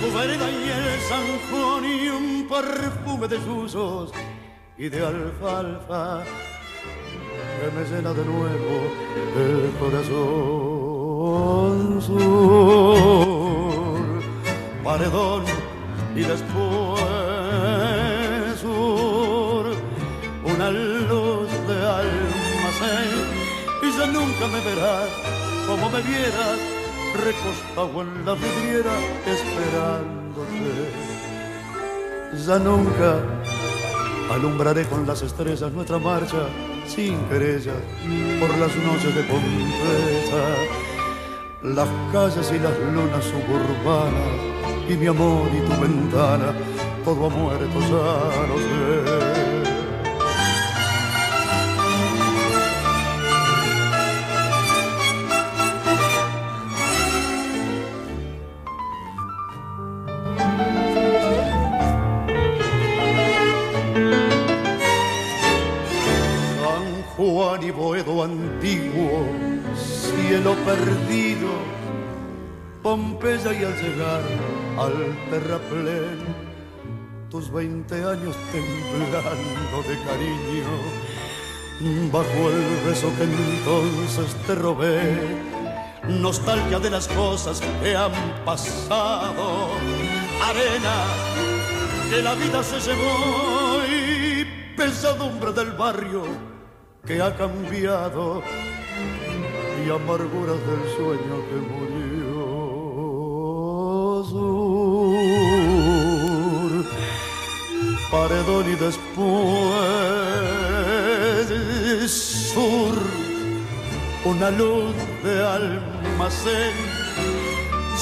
[0.00, 4.12] tu vereda y el San y un perfume de susos
[4.78, 6.22] y de alfalfa
[7.58, 8.92] que me llena de nuevo
[9.36, 10.12] el corazón
[12.02, 12.16] sur,
[14.84, 15.44] paredón
[16.14, 17.00] y después
[18.60, 19.74] sur,
[20.44, 23.12] una luz de almacén
[23.82, 25.10] y ya nunca me verás
[25.66, 26.58] como me vieras
[27.24, 28.92] recostado en la vidriera
[29.26, 31.06] esperándote.
[32.46, 33.22] Ya nunca
[34.30, 36.48] alumbraré con las estrellas nuestra marcha
[36.86, 37.76] sin querellas
[38.40, 40.44] por las noches de Pompeya,
[41.62, 44.56] las calles y las lunas suburbanas
[44.88, 46.54] y mi amor y tu ventana,
[47.04, 49.15] todo ha muerto, ya sé.
[73.36, 74.22] Y al llegar
[74.78, 76.24] al terraplén,
[77.28, 80.72] tus veinte años temblando de cariño,
[82.10, 85.12] bajo el beso que entonces te robé,
[86.08, 88.12] nostalgia de las cosas que han
[88.46, 89.68] pasado,
[90.42, 91.04] arena
[92.08, 94.46] que la vida se llevó y
[94.78, 96.22] pesadumbre del barrio
[97.04, 98.42] que ha cambiado
[99.84, 102.15] y amarguras del sueño que murió.
[108.10, 109.76] Paredón y después
[112.10, 112.94] sur,
[114.24, 114.94] una luz
[115.24, 116.72] de almacén.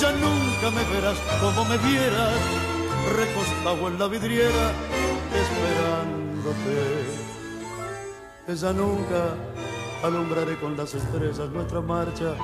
[0.01, 2.35] Ya nunca me verás como me vieras,
[3.17, 4.73] recostado en la vidriera,
[5.43, 7.25] esperándote
[8.47, 9.35] esa nunca
[10.03, 12.35] alumbraré con las estrellas nuestra marcha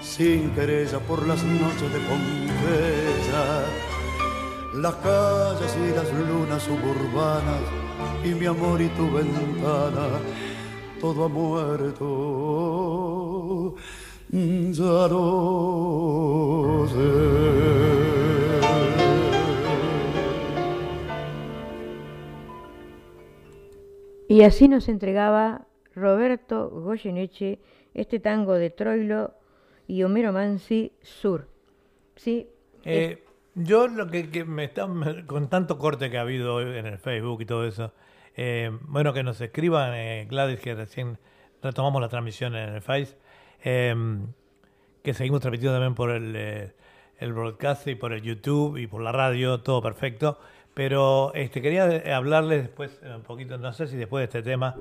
[0.00, 3.93] sin querella por las noches de Pompeya.
[4.76, 7.60] Las calles y las lunas suburbanas
[8.24, 10.18] y mi amor y tu ventana,
[11.00, 12.14] todo ha muerto.
[14.30, 16.98] Ya no sé.
[24.28, 27.60] Y así nos entregaba Roberto Goyeneche
[27.94, 29.34] este tango de Troilo
[29.86, 31.46] y Homero Mansi Sur.
[32.16, 32.48] ¿Sí?
[32.84, 33.22] Eh,
[33.54, 34.88] yo lo que, me está
[35.26, 37.92] con tanto corte que ha habido en el Facebook y todo eso,
[38.36, 41.18] eh, bueno, que nos escriban, eh, Gladys, que recién
[41.62, 43.16] retomamos la transmisión en el Face,
[43.62, 46.72] que seguimos transmitiendo también por el,
[47.18, 50.38] el broadcast y por el YouTube y por la radio, todo perfecto.
[50.74, 51.84] Pero este, quería
[52.16, 54.74] hablarles después, un poquito, no sé si después de este tema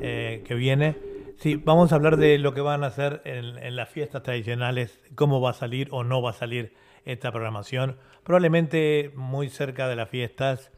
[0.00, 0.96] eh, que viene,
[1.36, 5.40] sí, vamos a hablar de lo que van a hacer en, las fiestas tradicionales, cómo
[5.40, 6.72] va a salir o no va a salir
[7.04, 7.96] esta programación.
[8.24, 10.70] Probablemente muy cerca de las fiestas,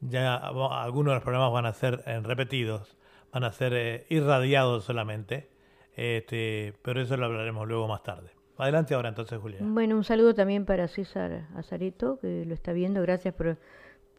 [0.00, 2.96] ya algunos de los programas van a ser eh, repetidos,
[3.32, 5.48] van a ser eh, irradiados solamente,
[5.94, 8.30] este, pero eso lo hablaremos luego más tarde.
[8.58, 9.74] Adelante ahora entonces, Julián.
[9.74, 13.00] Bueno, un saludo también para César Azarito, que lo está viendo.
[13.02, 13.56] Gracias por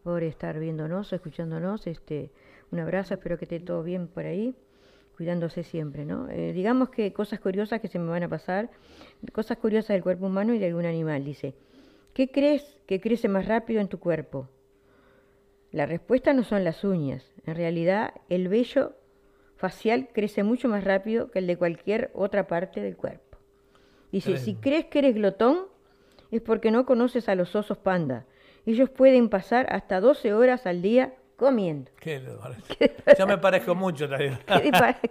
[0.03, 1.87] por estar viéndonos, escuchándonos.
[1.87, 2.31] Este,
[2.71, 4.55] un abrazo, espero que esté todo bien por ahí,
[5.15, 6.29] cuidándose siempre, ¿no?
[6.29, 8.69] Eh, digamos que cosas curiosas que se me van a pasar,
[9.31, 11.55] cosas curiosas del cuerpo humano y de algún animal, dice.
[12.13, 14.47] ¿Qué crees que crece más rápido en tu cuerpo?
[15.71, 17.31] La respuesta no son las uñas.
[17.45, 18.93] En realidad, el vello
[19.55, 23.37] facial crece mucho más rápido que el de cualquier otra parte del cuerpo.
[24.11, 25.61] Dice, si crees que eres glotón,
[26.29, 28.27] es porque no conoces a los osos panda
[28.65, 31.91] ellos pueden pasar hasta 12 horas al día comiendo.
[31.99, 32.21] ¿Qué
[33.19, 34.37] Yo me parezco mucho, ¿Qué,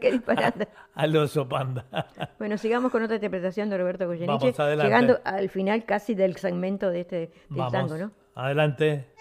[0.00, 0.68] ¿Qué disparate?
[0.94, 1.84] Al oso panda.
[2.38, 7.00] bueno, sigamos con otra interpretación de Roberto Goyeneche, llegando al final casi del segmento de
[7.00, 8.12] este del tango, ¿no?
[8.34, 9.11] Adelante.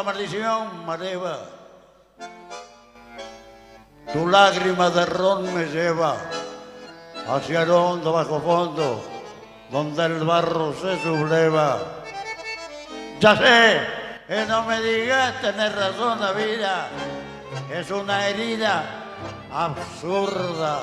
[0.00, 1.38] Ronca maldición mareva.
[4.12, 6.16] Tu lágrima de ron me lleva
[7.28, 9.04] hacia el hondo bajo fondo,
[9.70, 11.78] donde el barro se subleva.
[13.20, 13.80] Ya sé,
[14.26, 16.88] que no me digas tener razón la vida,
[17.70, 18.84] es una herida
[19.52, 20.80] absurda.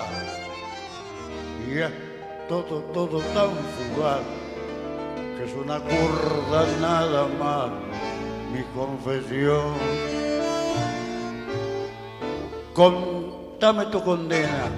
[1.68, 1.92] Y es
[2.48, 4.22] todo, todo tan fugaz,
[5.38, 7.72] que es una curda nada más,
[8.52, 9.76] mi confesión.
[12.74, 14.70] Contame tu condena,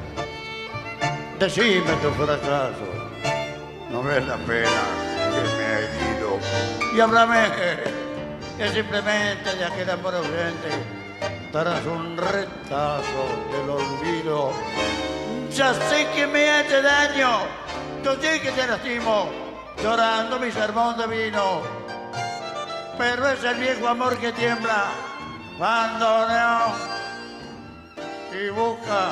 [1.38, 2.88] decime tu fracaso,
[3.92, 4.82] no ves la pena
[5.34, 6.40] que me ha herido.
[6.96, 7.50] Y háblame
[8.58, 10.70] que simplemente de aquel amor ausente
[11.52, 14.54] darás un retazo del olvido.
[15.54, 17.40] Ya sé que me hace daño,
[18.04, 19.30] yo sé que te lastimo,
[19.84, 21.79] llorando mi sermón de vino.
[23.00, 24.88] Pero es el viejo amor que tiembla
[25.58, 26.60] cuando no
[28.38, 29.12] y busca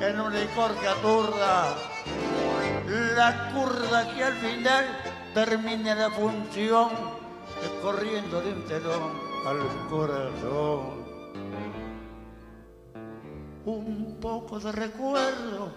[0.00, 1.74] en un licor que aturda
[3.16, 4.84] la curda que al final
[5.34, 6.90] termine la función
[7.82, 9.10] corriendo de un telón
[9.44, 11.04] al corazón.
[13.64, 15.72] Un poco de recuerdo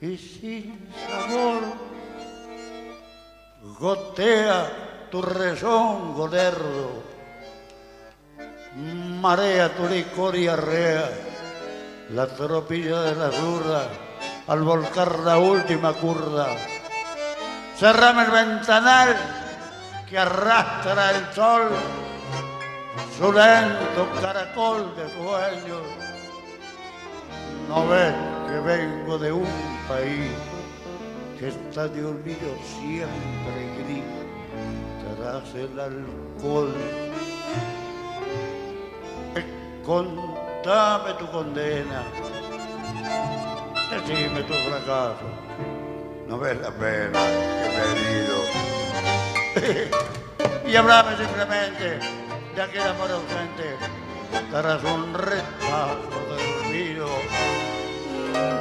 [0.00, 1.64] y sin sabor
[3.78, 7.02] gotea tu rezongo lerdo,
[9.20, 11.10] marea tu licor y arrea
[12.10, 13.88] la tropilla de la zurda
[14.46, 16.48] al volcar la última curda.
[17.76, 19.16] Cerrame el ventanal
[20.08, 21.68] que arrastra el sol,
[23.16, 25.82] su lento caracol de sueños.
[27.68, 28.14] No ves
[28.48, 30.32] que vengo de un país
[31.38, 34.17] que está de olvido siempre gris
[35.18, 36.74] tras el alcohol.
[39.84, 42.02] Contame tu condena,
[43.90, 45.24] decime tu fracaso,
[46.26, 47.20] no ves la pena
[49.54, 49.88] que
[50.66, 51.98] he y hablame simplemente
[52.54, 53.76] de aquel amor ausente,
[54.52, 57.08] darás un retazo de olvido.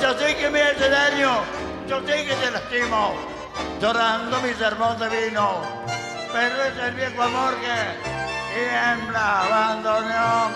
[0.01, 1.41] Yo sé que me hace daño,
[1.89, 3.13] yo sé que te lastimo,
[3.81, 5.61] llorando mi sermón de vino,
[6.31, 8.17] pero es el viejo amor que
[8.53, 10.51] tiembla, abandonó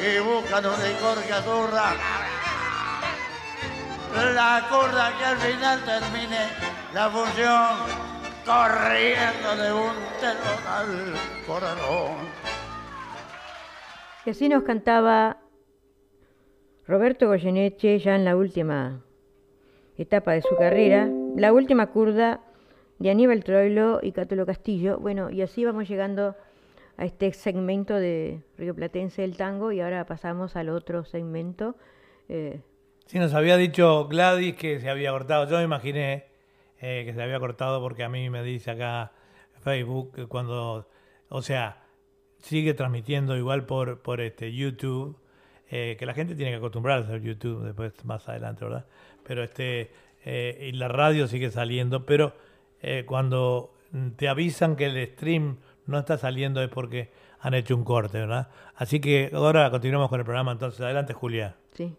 [0.00, 1.92] y buscan un licor que azurra.
[4.34, 6.38] La curda que al final termine
[6.94, 8.08] la función
[8.44, 12.16] corriendo de un telón al corazón.
[14.24, 15.38] Y así nos cantaba
[16.86, 19.02] Roberto Goyeneche ya en la última
[19.98, 22.40] etapa de su carrera, la última curda
[22.98, 24.98] de Aníbal Troilo y Cátulo Castillo.
[24.98, 26.34] Bueno, y así vamos llegando
[26.96, 31.76] a este segmento de Río Platense del tango y ahora pasamos al otro segmento.
[32.28, 32.60] Eh.
[33.06, 35.48] Sí, nos había dicho Gladys que se había cortado.
[35.48, 36.26] Yo me imaginé
[36.80, 39.12] eh, que se había cortado porque a mí me dice acá
[39.62, 40.88] Facebook cuando,
[41.28, 41.84] o sea,
[42.38, 45.16] sigue transmitiendo igual por, por este YouTube,
[45.70, 48.86] eh, que la gente tiene que acostumbrarse a YouTube después más adelante, ¿verdad?
[49.24, 49.90] Pero este,
[50.24, 52.34] y la radio sigue saliendo, pero
[53.06, 53.74] cuando
[54.16, 57.10] te avisan que el stream no está saliendo es porque
[57.40, 58.48] han hecho un corte, ¿verdad?
[58.76, 61.56] Así que ahora continuamos con el programa, entonces adelante Julia.
[61.74, 61.94] Sí.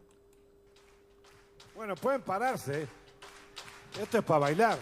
[1.75, 2.87] Bueno, pueden pararse.
[3.99, 4.77] Esto es para bailar.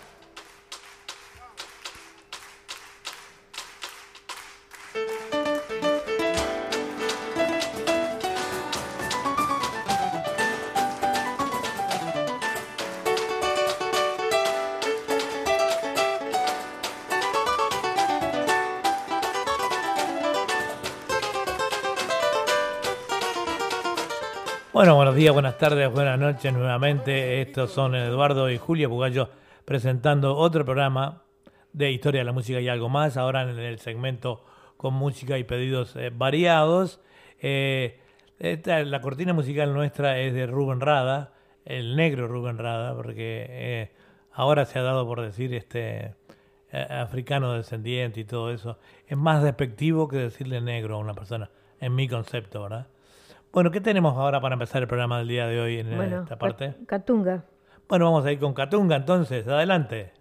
[24.78, 27.42] Bueno, buenos días, buenas tardes, buenas noches nuevamente.
[27.42, 29.28] Estos son Eduardo y Julia Bugallo
[29.66, 31.24] presentando otro programa
[31.74, 33.18] de historia de la música y algo más.
[33.18, 34.46] Ahora en el segmento
[34.78, 37.02] con música y pedidos eh, variados.
[37.42, 38.00] Eh,
[38.40, 41.34] la cortina musical nuestra es de Rubén Rada,
[41.66, 43.92] el negro Rubén Rada, porque eh,
[44.32, 46.14] ahora se ha dado por decir este
[46.72, 48.78] africano descendiente y todo eso.
[49.08, 51.50] Es más despectivo que decirle negro a una persona,
[51.80, 52.86] en mi concepto, ¿verdad?
[53.58, 56.76] Bueno, ¿qué tenemos ahora para empezar el programa del día de hoy en esta parte?
[56.86, 57.44] Catunga.
[57.90, 60.12] Bueno, vamos a ir con Catunga entonces, adelante.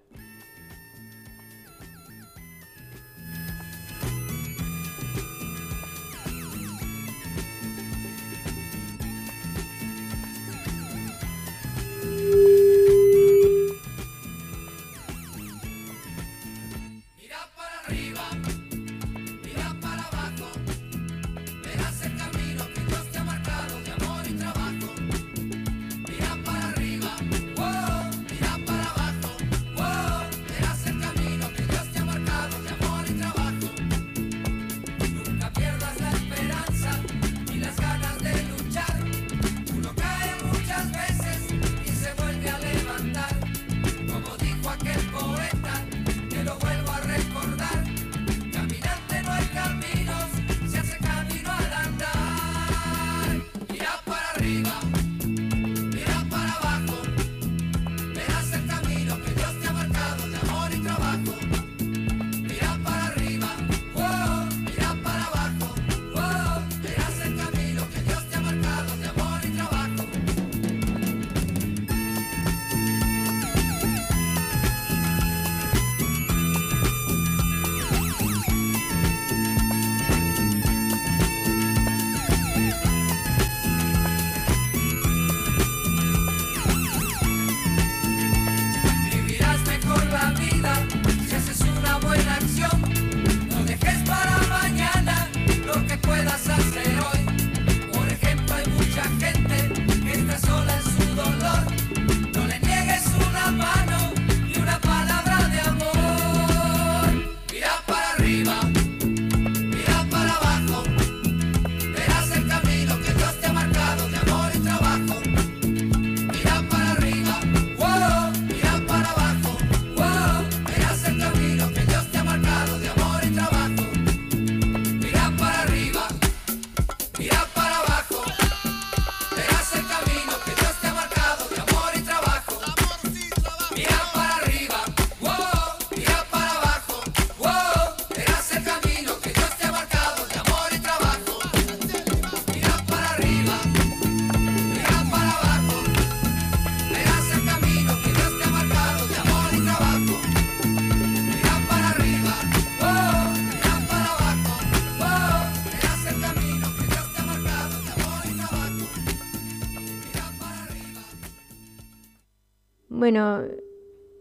[163.07, 163.43] Bueno,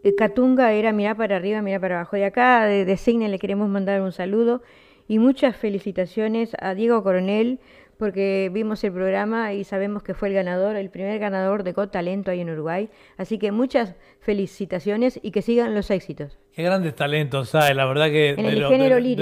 [0.04, 2.14] eh, Catunga era mirar para arriba, mirar para abajo.
[2.14, 4.62] De acá, de, de Cine, le queremos mandar un saludo
[5.08, 7.58] y muchas felicitaciones a Diego Coronel,
[7.98, 11.90] porque vimos el programa y sabemos que fue el ganador, el primer ganador de Got
[11.90, 12.88] Talento ahí en Uruguay.
[13.16, 16.38] Así que muchas felicitaciones y que sigan los éxitos.
[16.52, 18.68] Qué grandes talentos hay, la verdad que de, lo-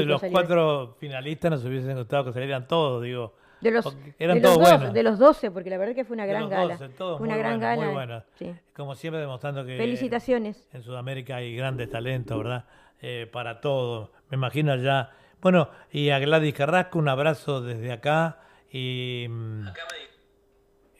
[0.04, 0.32] los salió.
[0.34, 3.32] cuatro finalistas nos hubiesen gustado que salieran todos, digo.
[3.64, 4.94] De los, eran de los todos dos- buenos.
[4.94, 6.76] de los 12, porque la verdad que fue una De gran los gala.
[6.76, 7.90] 12, todos Fue una muy gran gala.
[7.90, 8.54] Muy sí.
[8.76, 10.68] Como siempre demostrando que Felicitaciones.
[10.72, 12.64] en Sudamérica hay grandes talentos, ¿verdad?
[13.00, 14.12] Eh, para todo.
[14.30, 15.10] Me imagino allá.
[15.40, 18.40] Bueno, y a Gladys Carrasco un abrazo desde acá.
[18.70, 19.66] Y mm,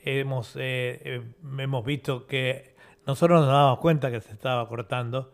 [0.03, 1.21] hemos, eh, eh,
[1.59, 2.75] hemos visto que
[3.07, 5.31] nosotros nos dábamos cuenta que se estaba cortando,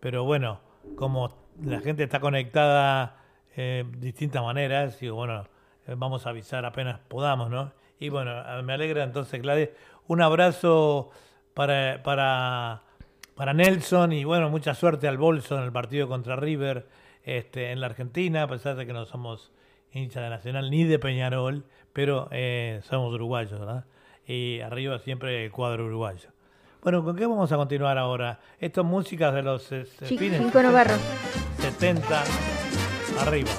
[0.00, 0.60] pero bueno,
[0.96, 3.16] como la gente está conectada
[3.56, 5.44] eh, de distintas maneras, digo, bueno,
[5.96, 7.72] vamos a avisar apenas podamos, ¿no?
[7.98, 8.32] Y bueno,
[8.62, 9.68] me alegra entonces, Gladys.
[10.08, 11.10] Un abrazo
[11.54, 12.82] para, para,
[13.34, 16.86] para Nelson y bueno, mucha suerte al bolso en el partido contra River
[17.24, 19.52] este, en la Argentina, a pesar de que no somos
[19.92, 23.84] hinchas de Nacional ni de Peñarol, pero eh, somos uruguayos, ¿verdad?
[24.26, 26.30] Y arriba siempre el cuadro uruguayo.
[26.82, 28.40] Bueno, ¿con qué vamos a continuar ahora?
[28.58, 30.94] Esto es música de los eh, Chi- fines Cinco Novarro.
[31.58, 32.24] 70
[33.20, 33.50] arriba.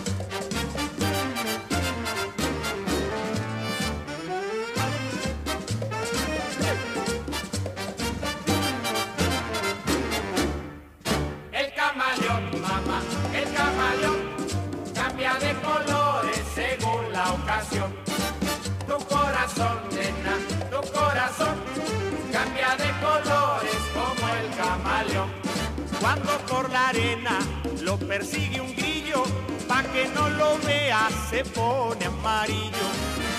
[26.52, 27.40] Por la arena
[27.82, 29.24] lo persigue un grillo,
[29.68, 32.88] pa' que no lo vea se pone amarillo.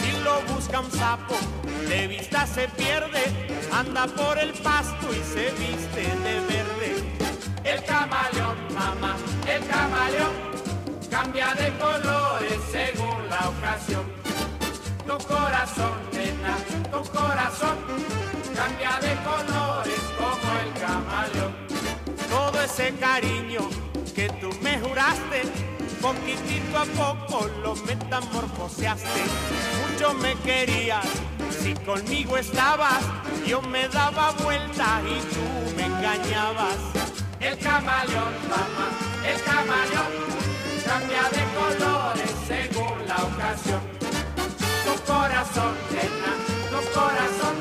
[0.00, 1.36] Si lo busca un sapo,
[1.88, 3.22] de vista se pierde,
[3.70, 6.90] anda por el pasto y se viste de verde.
[7.64, 10.34] El camaleón, mamá, el camaleón
[11.10, 14.04] cambia de colores según la ocasión.
[15.06, 16.56] Tu corazón, nena,
[16.90, 17.76] tu corazón
[18.56, 21.71] cambia de colores como el camaleón
[22.32, 23.68] todo ese cariño
[24.14, 25.42] que tú me juraste,
[26.00, 29.22] poquitito a poco lo metamorfoseaste.
[29.82, 31.04] Mucho me querías,
[31.50, 33.02] si conmigo estabas,
[33.46, 36.78] yo me daba vuelta y tú me engañabas.
[37.38, 38.88] El camaleón, mamá,
[39.30, 40.10] el camaleón,
[40.86, 43.80] cambia de colores según la ocasión.
[44.86, 46.32] Tu corazón, nena,
[46.70, 47.51] tu corazón.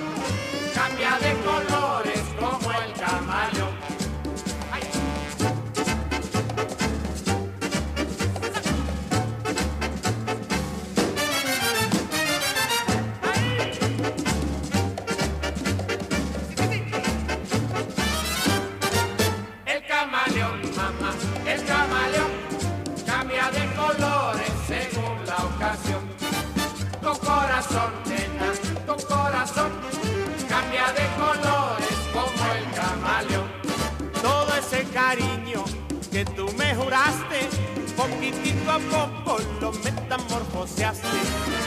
[37.96, 41.08] Poquitito a poco lo metamorfoseaste.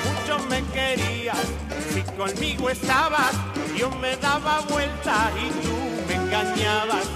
[0.04, 1.46] Mucho me querías,
[1.92, 3.32] si conmigo estabas,
[3.76, 5.76] yo me daba vuelta y tú
[6.08, 7.06] me engañabas.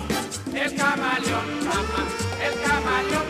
[0.55, 2.03] El camaleón, mamá,
[2.47, 3.27] el camaleón,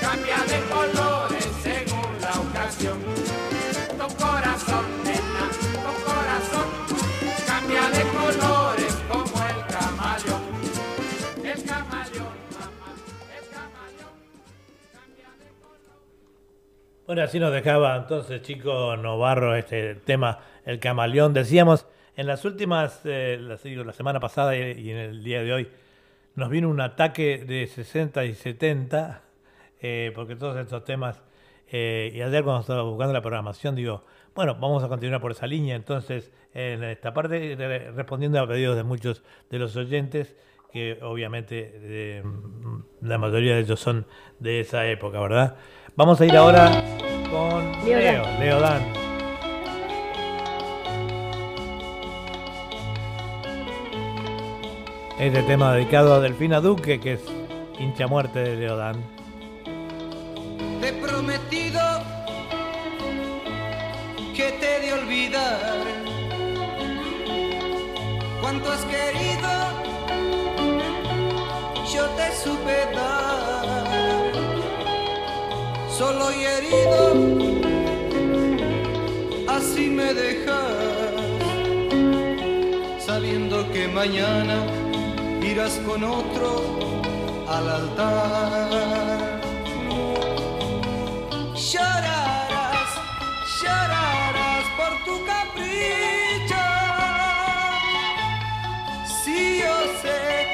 [0.00, 2.98] cambia de colores según la ocasión.
[3.98, 4.65] Tu corazón,
[17.06, 21.32] Bueno, así nos dejaba entonces Chico Novarro este tema, el camaleón.
[21.32, 21.86] Decíamos,
[22.16, 25.68] en las últimas, eh, las- digo, la semana pasada y, en el día de hoy,
[26.34, 29.22] nos vino un ataque de 60 y 70,
[29.80, 31.22] eh, porque todos estos temas,
[31.70, 34.04] eh, y ayer cuando estaba buscando la programación, digo,
[34.34, 35.76] bueno, vamos a continuar por esa línea.
[35.76, 37.54] Entonces, en esta parte,
[37.94, 40.34] respondiendo a pedidos de muchos de los oyentes,
[40.72, 42.22] que obviamente eh,
[43.00, 44.06] la mayoría de ellos son
[44.40, 45.56] de esa época, ¿verdad?
[45.96, 46.84] Vamos a ir ahora
[47.30, 48.40] con Leo Leo, Dan.
[48.40, 48.82] Leo Dan.
[55.18, 57.22] Este tema dedicado a Delfina Duque, que es
[57.78, 59.02] hincha muerte de Leo Dan.
[60.82, 61.80] Te he prometido
[64.34, 65.78] que te de olvidar
[68.42, 69.48] cuánto has querido,
[71.90, 73.85] yo te supe dar.
[75.98, 77.14] Solo y herido,
[79.48, 80.74] así me dejas,
[82.98, 84.66] sabiendo que mañana
[85.40, 87.00] irás con otro
[87.48, 89.40] al altar.
[91.54, 92.90] Llorarás,
[93.62, 96.64] llorarás por tu capricho.
[99.24, 100.45] Si yo sé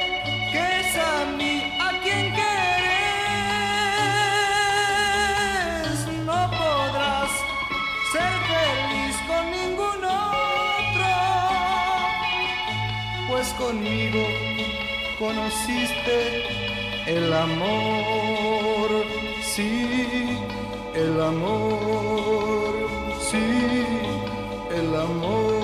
[15.23, 16.43] conociste
[17.07, 18.89] el amor,
[19.41, 20.37] sí,
[20.93, 22.73] el amor,
[23.31, 23.85] sí,
[24.79, 25.63] el amor.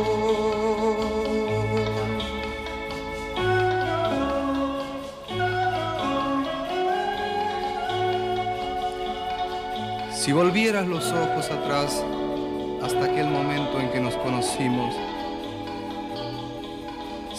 [10.13, 12.01] Si volvieras los ojos atrás
[12.81, 14.95] hasta aquel momento en que nos conocimos,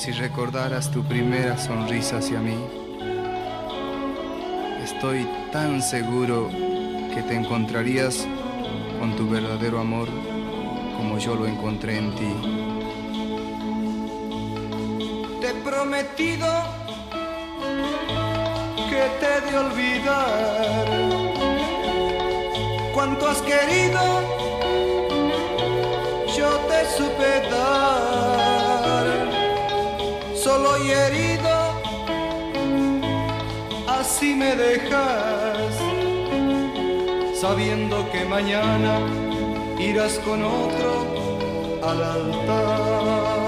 [0.00, 2.56] si recordaras tu primera sonrisa hacia mí,
[4.82, 6.48] estoy tan seguro
[7.14, 8.26] que te encontrarías
[8.98, 10.08] con tu verdadero amor
[10.96, 12.32] como yo lo encontré en ti.
[15.42, 16.48] Te he prometido
[18.88, 20.86] que te he de olvidar.
[22.94, 24.00] Cuánto has querido,
[26.38, 28.09] yo te supe dar,
[30.88, 31.56] herido,
[33.88, 35.74] así me dejas,
[37.40, 39.00] sabiendo que mañana
[39.78, 43.39] irás con otro al altar.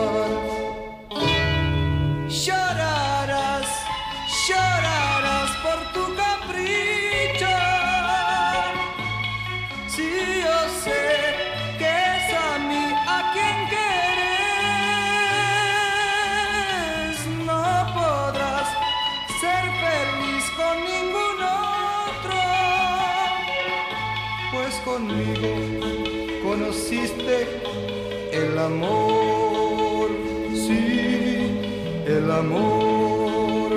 [28.63, 30.11] Amor,
[30.55, 31.61] sí,
[32.07, 33.73] el amor,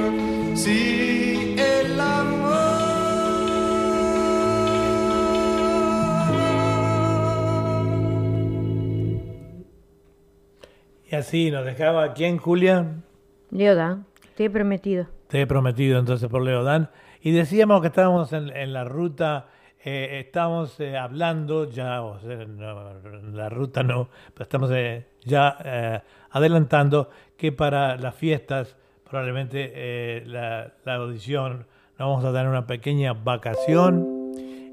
[0.55, 2.45] sí, el amor.
[11.09, 13.01] Y así nos dejaba, ¿quién, Julia?
[13.49, 14.05] Leo Dan,
[14.35, 15.07] te he prometido.
[15.27, 16.89] Te he prometido entonces por Leo Dan.
[17.21, 19.47] Y decíamos que estábamos en, en la ruta,
[19.87, 26.01] eh, estamos eh, hablando ya, o sea, la ruta no, pero estamos eh, ya eh,
[26.31, 28.75] adelantando que para las fiestas,
[29.07, 31.67] probablemente la, audición,
[31.99, 34.07] nos vamos a dar una pequeña vacación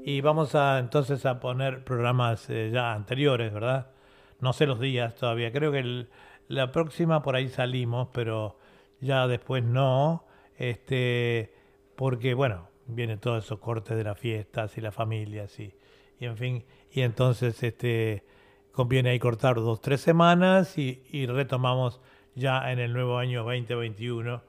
[0.03, 3.91] y vamos a entonces a poner programas ya anteriores, ¿verdad?
[4.39, 6.09] No sé los días todavía, creo que el-
[6.47, 8.57] la próxima por ahí salimos, pero
[8.99, 10.25] ya después no,
[10.57, 11.53] este,
[11.95, 15.73] porque bueno, vienen todos esos cortes de las fiestas y las familias y,
[16.19, 18.23] y en fin, y entonces este,
[18.71, 22.01] conviene ahí cortar dos, tres semanas y, y retomamos
[22.35, 24.41] ya en el nuevo año 2021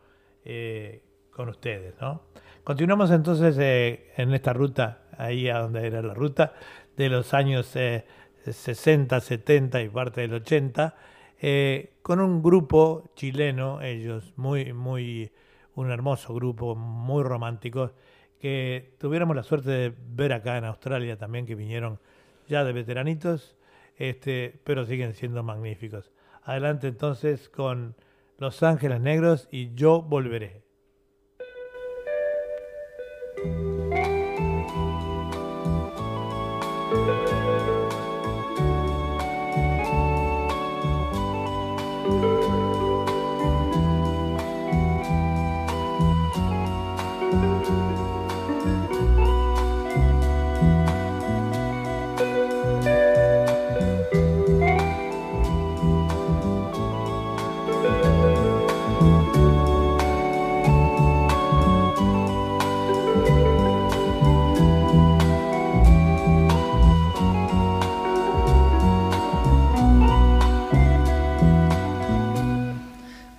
[0.44, 2.22] eh, con ustedes, ¿no?
[2.64, 6.54] Continuamos entonces eh, en esta ruta, ahí a donde era la ruta,
[6.96, 8.06] de los años eh,
[8.42, 10.94] 60, 70 y parte del 80,
[11.40, 15.30] eh, con un grupo chileno, ellos, muy, muy,
[15.74, 17.92] un hermoso grupo, muy románticos,
[18.44, 21.98] que tuviéramos la suerte de ver acá en Australia también, que vinieron
[22.46, 23.56] ya de veteranitos,
[23.96, 26.12] este, pero siguen siendo magníficos.
[26.42, 27.96] Adelante entonces con
[28.36, 30.63] Los Ángeles Negros y Yo Volveré.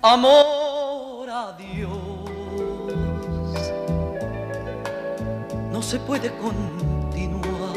[0.08, 1.90] Amor a Dios,
[5.72, 7.74] no se puede continuar.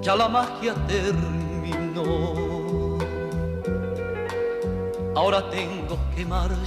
[0.00, 2.34] Ya la magia terminó.
[5.14, 6.58] Ahora tengo que marchar.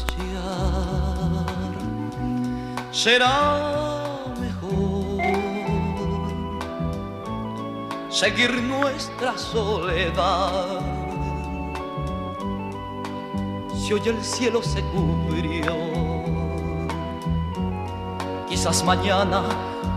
[2.94, 5.22] Será mejor
[8.10, 10.95] seguir nuestra soledad
[13.86, 15.76] si hoy el cielo se cubrió.
[18.50, 19.44] Quizás mañana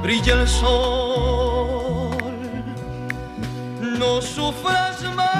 [0.02, 2.18] brille el sol,
[3.98, 5.34] no sufras más.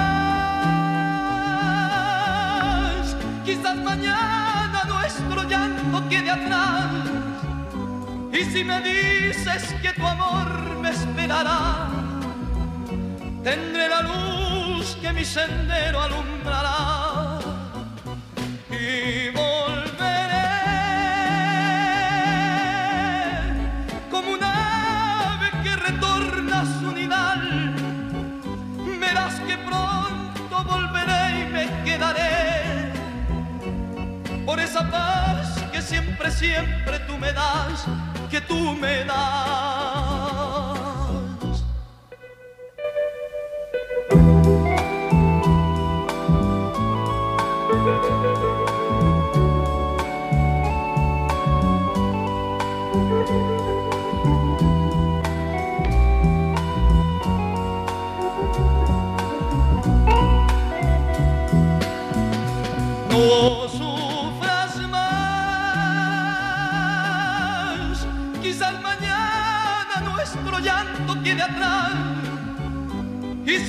[3.45, 6.89] Quizás mañana nuestro llanto quede atrás.
[8.33, 11.87] Y si me dices que tu amor me esperará,
[13.43, 17.08] tendré la luz que mi sendero alumbrará
[18.89, 20.49] y volveré
[24.09, 27.75] como un ave que retorna a su nidal.
[28.99, 32.91] Verás que pronto volveré y me quedaré
[34.45, 37.85] por esa paz que siempre, siempre tú me das,
[38.31, 39.78] que tú me das.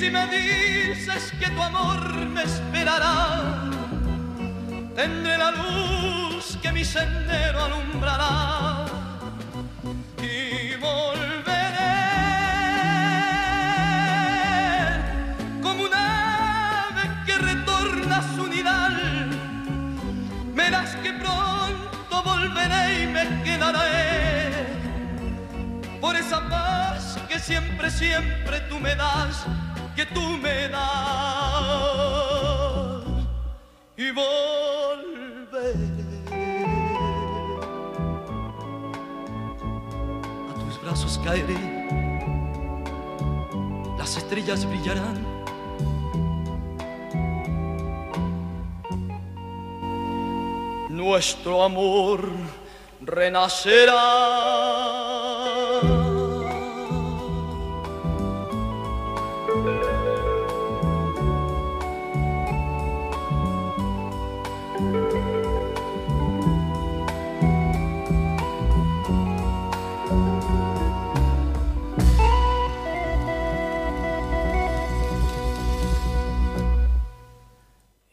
[0.00, 2.00] Si me dices que tu amor
[2.34, 3.68] me esperará,
[4.96, 8.86] tendré la luz que mi sendero alumbrará.
[10.22, 11.98] Y volveré
[15.60, 18.96] como un ave que retorna a su nidal.
[20.54, 24.50] Verás que pronto volveré y me quedaré
[26.00, 29.44] por esa paz que siempre, siempre tú me das,
[29.96, 30.80] que tú me das.
[33.96, 35.74] Y volveré
[40.48, 41.88] a tus brazos caeré,
[43.98, 45.40] las estrellas brillarán.
[50.88, 52.28] Nuestro amor
[53.00, 54.69] renacerá.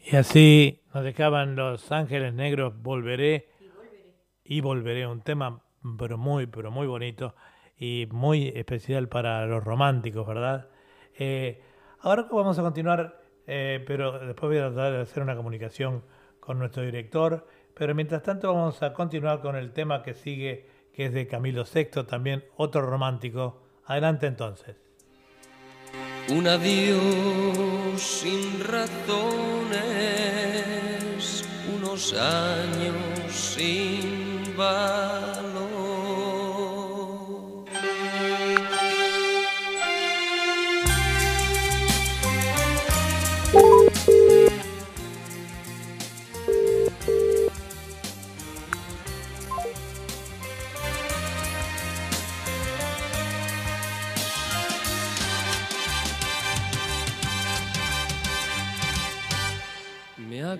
[0.09, 3.49] Y así nos dejaban los Ángeles Negros, volveré
[4.41, 5.61] y volveré, un tema
[5.99, 7.35] pero muy, pero muy bonito
[7.77, 10.69] y muy especial para los románticos, ¿verdad?
[11.19, 11.61] Eh,
[11.99, 16.03] ahora vamos a continuar, eh, pero después voy a tratar de hacer una comunicación
[16.39, 21.07] con nuestro director, pero mientras tanto vamos a continuar con el tema que sigue, que
[21.07, 23.61] es de Camilo VI, también otro romántico.
[23.83, 24.86] Adelante entonces.
[26.29, 29.85] Un adiós sin razones,
[31.73, 35.76] unos años sin valor.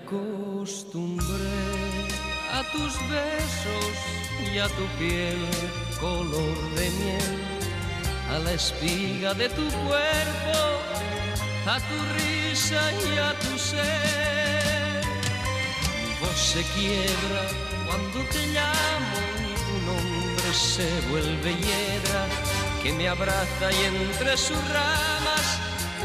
[0.04, 1.62] Acostumbré
[2.52, 3.94] a tus besos
[4.54, 5.38] y a tu piel
[6.00, 7.40] color de miel,
[8.32, 10.58] a la espiga de tu cuerpo,
[11.66, 15.02] a tu risa y a tu ser.
[16.02, 17.44] Mi voz se quiebra
[17.86, 19.18] cuando te llamo
[19.50, 22.22] y tu nombre se vuelve hiedra
[22.84, 25.48] que me abraza y entre sus ramas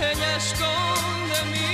[0.00, 1.71] ella esconde mi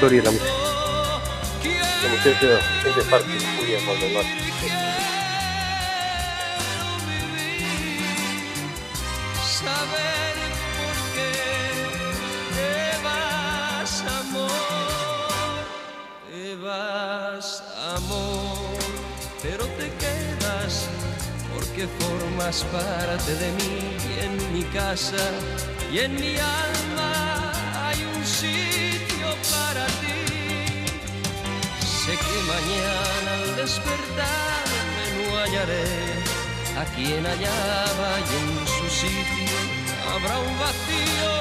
[0.00, 0.46] Gloria a la música.
[2.02, 4.89] La muchacha es de parte de.
[21.80, 25.16] Porque formas parte de mí y en mi casa
[25.92, 27.52] y en mi alma
[27.86, 30.84] hay un sitio para ti.
[31.80, 35.84] Sé que mañana al despertarme no hallaré
[36.76, 39.58] a quien hallaba y en su sitio
[40.12, 41.39] habrá un vacío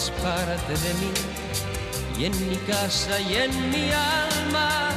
[0.00, 1.12] formas parte de mí.
[2.18, 4.90] Y en mi casa y en mi alma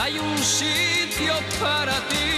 [0.00, 2.37] hay un sitio para ti.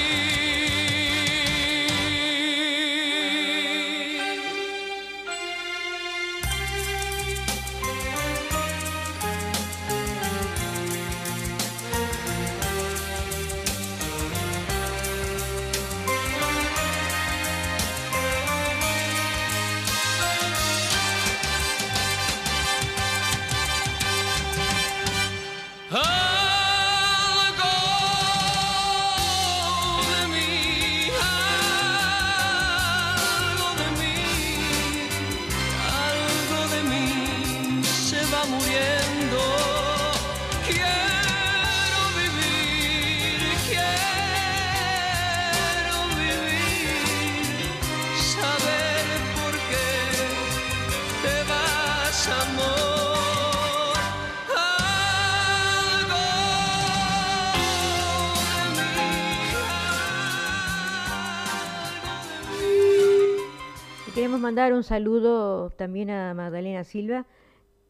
[64.50, 67.24] Mandar un saludo también a Magdalena Silva,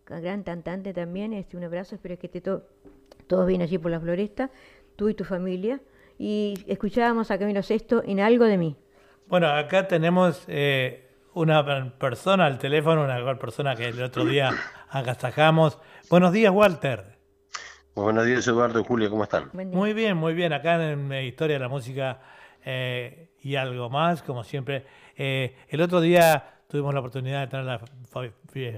[0.05, 1.33] gran cantante también.
[1.33, 2.67] Este, un abrazo, espero que esté todo,
[3.27, 4.51] todo bien allí por la floresta,
[4.95, 5.81] tú y tu familia.
[6.19, 8.77] Y escuchábamos a Camilo Sexto en algo de mí.
[9.27, 11.65] Bueno, acá tenemos eh, una
[11.99, 14.51] persona al teléfono, una persona que el otro día
[14.91, 15.79] agasajamos.
[16.11, 17.17] Buenos días, Walter.
[17.95, 19.49] Muy buenos días, Eduardo y Julia, ¿cómo están?
[19.55, 20.53] Muy bien, muy bien.
[20.53, 22.21] Acá en Historia de la Música
[22.67, 24.85] eh, y algo más, como siempre.
[25.23, 27.79] Eh, el otro día tuvimos la oportunidad de tener la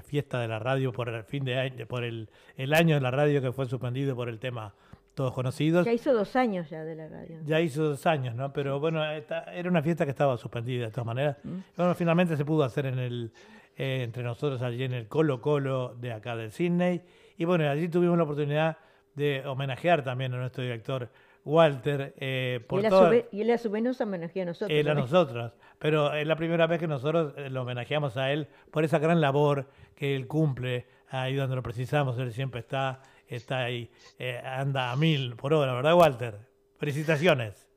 [0.02, 3.12] fiesta de la radio por el fin de año, por el, el año de la
[3.12, 4.74] radio que fue suspendido por el tema
[5.14, 5.86] Todos Conocidos.
[5.86, 7.38] Ya hizo dos años ya de la radio.
[7.44, 8.52] Ya hizo dos años, ¿no?
[8.52, 11.36] Pero bueno, esta- era una fiesta que estaba suspendida de todas maneras.
[11.44, 11.58] Mm.
[11.76, 13.30] Bueno, finalmente se pudo hacer en el,
[13.76, 17.02] eh, entre nosotros allí en el Colo Colo de acá de Sydney.
[17.38, 18.78] Y bueno, allí tuvimos la oportunidad
[19.14, 21.08] de homenajear también a nuestro director
[21.44, 23.04] Walter eh, Y por él, a todo.
[23.04, 24.78] su vez, y él a su vez nos homenajea a nosotros.
[24.78, 28.48] Él a nosotros, pero es la primera vez que nosotros eh, lo homenajeamos a él
[28.70, 32.18] por esa gran labor que él cumple ahí donde lo precisamos.
[32.18, 36.38] Él siempre está, está ahí, eh, anda a mil por hora, ¿verdad, Walter?
[36.78, 37.68] Felicitaciones.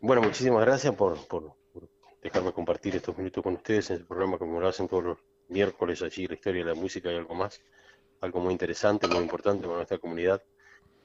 [0.00, 1.88] Bueno, muchísimas gracias por, por, por
[2.22, 5.18] dejarme compartir estos minutos con ustedes en el programa como lo hacen todos los
[5.48, 7.60] miércoles allí, la historia de la música y algo más,
[8.20, 10.42] algo muy interesante, muy importante para nuestra comunidad.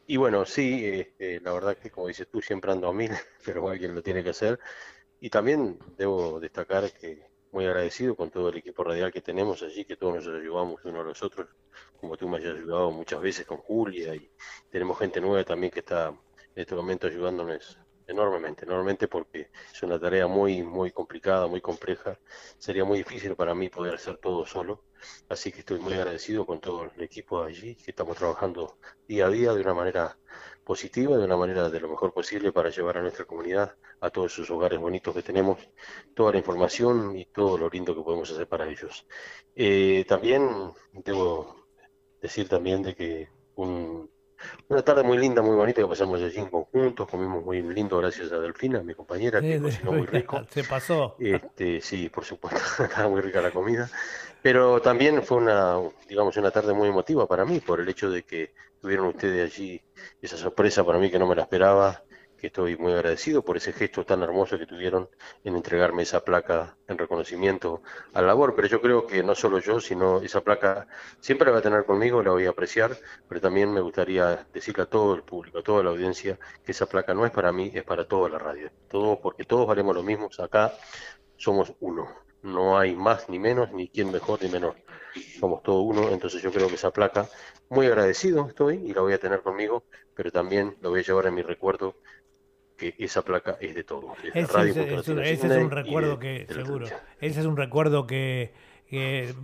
[0.06, 3.12] Y bueno, sí, este, la verdad que como dices tú, siempre ando a mil,
[3.46, 4.60] pero alguien lo tiene que hacer.
[5.20, 9.86] Y también debo destacar que muy agradecido con todo el equipo radial que tenemos allí,
[9.86, 11.48] que todos nos ayudamos unos a los otros,
[12.00, 14.30] como tú me has ayudado muchas veces con Julia, y
[14.70, 17.78] tenemos gente nueva también que está en este momento ayudándonos
[18.14, 22.18] enormemente, enormemente porque es una tarea muy, muy complicada, muy compleja.
[22.57, 24.85] Sería muy difícil para mí poder hacer todo solo.
[25.30, 28.77] Así que estoy muy agradecido con todo el equipo allí, que estamos trabajando
[29.07, 30.18] día a día de una manera
[30.64, 34.34] positiva, de una manera de lo mejor posible para llevar a nuestra comunidad, a todos
[34.34, 35.60] esos hogares bonitos que tenemos,
[36.14, 39.06] toda la información y todo lo lindo que podemos hacer para ellos.
[39.56, 41.68] Eh, también debo
[42.22, 44.10] decir también de que un,
[44.68, 48.32] una tarde muy linda, muy bonita que pasamos allí en conjunto, comimos muy lindo gracias
[48.32, 50.41] a Delfina, mi compañera, que cocinó muy rico.
[50.49, 51.15] Se pasó.
[51.20, 53.90] Este, sí, por supuesto, estaba muy rica la comida.
[54.41, 58.24] Pero también fue una, digamos, una tarde muy emotiva para mí, por el hecho de
[58.24, 59.82] que tuvieron ustedes allí
[60.22, 62.03] esa sorpresa para mí que no me la esperaba,
[62.48, 65.10] estoy muy agradecido por ese gesto tan hermoso que tuvieron
[65.44, 67.82] en entregarme esa placa en reconocimiento
[68.14, 70.88] a la labor, pero yo creo que no solo yo, sino esa placa
[71.20, 72.98] siempre la va a tener conmigo, la voy a apreciar,
[73.30, 76.86] pero también me gustaría decirle a todo el público, a toda la audiencia, que esa
[76.86, 80.03] placa no es para mí, es para toda la radio, todo porque todos valemos lo
[80.03, 80.74] mismo, acá
[81.38, 82.10] somos uno,
[82.41, 84.76] no hay más ni menos, ni quien mejor ni menor,
[85.40, 87.30] somos todos uno, entonces yo creo que esa placa,
[87.70, 91.28] muy agradecido estoy y la voy a tener conmigo, pero también lo voy a llevar
[91.28, 91.95] en mi recuerdo
[92.92, 94.14] que esa placa es de todo.
[94.34, 94.96] ese,
[95.32, 96.88] es, un recuerdo que, seguro,
[97.20, 98.54] ese es un recuerdo que,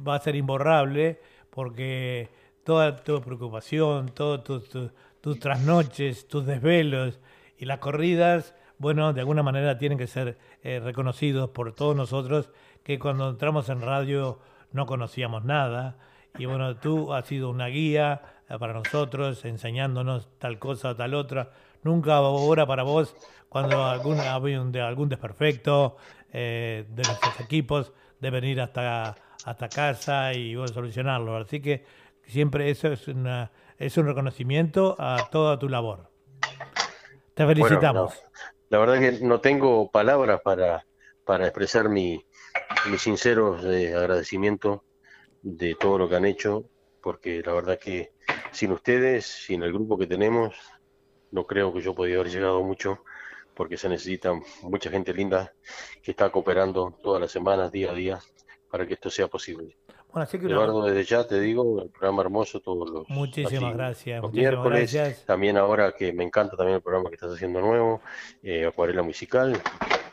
[0.07, 2.29] va a ser imborrable porque
[2.63, 7.19] toda tu preocupación, todas tus trasnoches, tus desvelos
[7.57, 12.49] y las corridas, bueno, de alguna manera tienen que ser eh, reconocidos por todos nosotros
[12.83, 14.39] que cuando entramos en radio
[14.71, 15.97] no conocíamos nada.
[16.37, 21.51] Y bueno, tú has sido una guía eh, para nosotros, enseñándonos tal cosa, tal otra
[21.83, 23.15] nunca ahora para vos
[23.49, 24.17] cuando algún,
[24.71, 25.97] de algún desperfecto
[26.31, 29.15] eh, de nuestros equipos de venir hasta,
[29.45, 31.35] hasta casa y bueno, solucionarlo.
[31.37, 31.83] Así que
[32.25, 36.09] siempre eso es, una, es un reconocimiento a toda tu labor.
[37.33, 38.13] Te felicitamos.
[38.69, 40.85] la verdad que no tengo palabras para,
[41.25, 42.23] para expresar mi,
[42.91, 44.83] mi sincero eh, agradecimiento
[45.41, 46.65] de todo lo que han hecho,
[47.01, 48.11] porque la verdad que
[48.51, 50.55] sin ustedes, sin el grupo que tenemos,
[51.31, 53.03] no creo que yo podía haber llegado mucho
[53.53, 54.33] porque se necesita
[54.63, 55.53] mucha gente linda
[56.01, 58.19] que está cooperando todas las semanas, día a día,
[58.71, 59.75] para que esto sea posible.
[60.11, 64.21] Bueno, así que Eduardo, desde ya te digo, el programa hermoso todos los, muchísimas gracias,
[64.23, 68.01] los miércoles, también ahora que me encanta también el programa que estás haciendo nuevo,
[68.41, 69.61] eh, Acuarela Musical,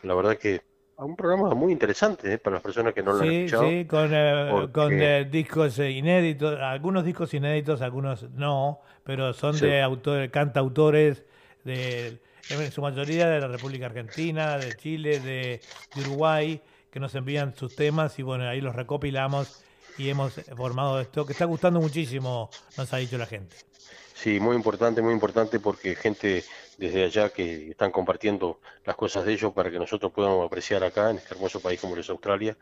[0.03, 0.61] la verdad que
[1.05, 2.37] un programa muy interesante ¿eh?
[2.39, 3.69] para las personas que no lo han escuchado.
[3.69, 9.81] Sí, con, eh, con eh, discos inéditos, algunos discos inéditos, algunos no, pero son de
[9.81, 11.23] autores, cantautores
[11.63, 12.17] de,
[12.49, 15.61] en su mayoría de la República Argentina, de Chile, de,
[15.97, 16.59] Uruguay,
[16.89, 19.63] que nos envían sus temas y bueno, ahí los recopilamos
[19.99, 23.55] y hemos formado esto, que está gustando muchísimo, nos ha dicho la gente.
[24.15, 26.43] Sí, muy importante, muy importante porque gente
[26.77, 31.09] desde allá que están compartiendo las cosas de ellos para que nosotros podamos apreciar acá
[31.09, 32.55] en este hermoso país como es Australia,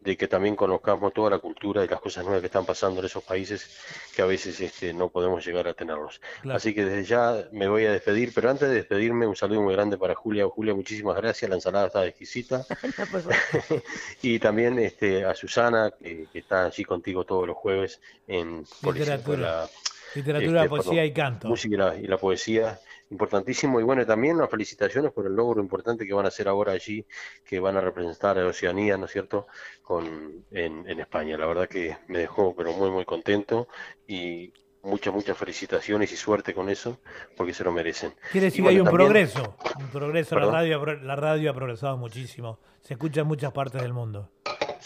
[0.00, 3.06] de que también conozcamos toda la cultura y las cosas nuevas que están pasando en
[3.06, 3.70] esos países
[4.16, 6.20] que a veces este, no podemos llegar a tenerlos.
[6.50, 9.74] Así que desde ya me voy a despedir, pero antes de despedirme un saludo muy
[9.74, 10.46] grande para Julia.
[10.48, 12.64] Julia, muchísimas gracias, la ensalada está exquisita.
[13.10, 13.24] Pues
[14.22, 19.68] y también este, a Susana, que, está allí contigo todos los jueves en Literatura.
[20.14, 21.48] Literatura, este, poesía y canto.
[21.48, 22.78] Música y la poesía
[23.10, 26.72] importantísimo y bueno, también las felicitaciones por el logro importante que van a hacer ahora
[26.72, 27.06] allí,
[27.44, 29.46] que van a representar a Oceanía, ¿no es cierto?,
[29.82, 31.38] con, en, en España.
[31.38, 33.68] La verdad que me dejó pero muy, muy contento
[34.06, 34.52] y
[34.82, 37.00] muchas, muchas felicitaciones y suerte con eso,
[37.36, 38.12] porque se lo merecen.
[38.32, 42.60] Quiere decir que hay un progreso, un progreso, la radio, la radio ha progresado muchísimo,
[42.80, 44.30] se escucha en muchas partes del mundo.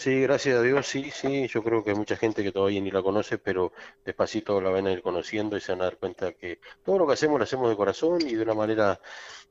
[0.03, 2.91] Sí, gracias a Dios, sí, sí, yo creo que hay mucha gente que todavía ni
[2.91, 3.73] la conoce, pero
[4.05, 7.07] despacito la van a ir conociendo y se van a dar cuenta que todo lo
[7.07, 8.99] que hacemos lo hacemos de corazón y de una manera,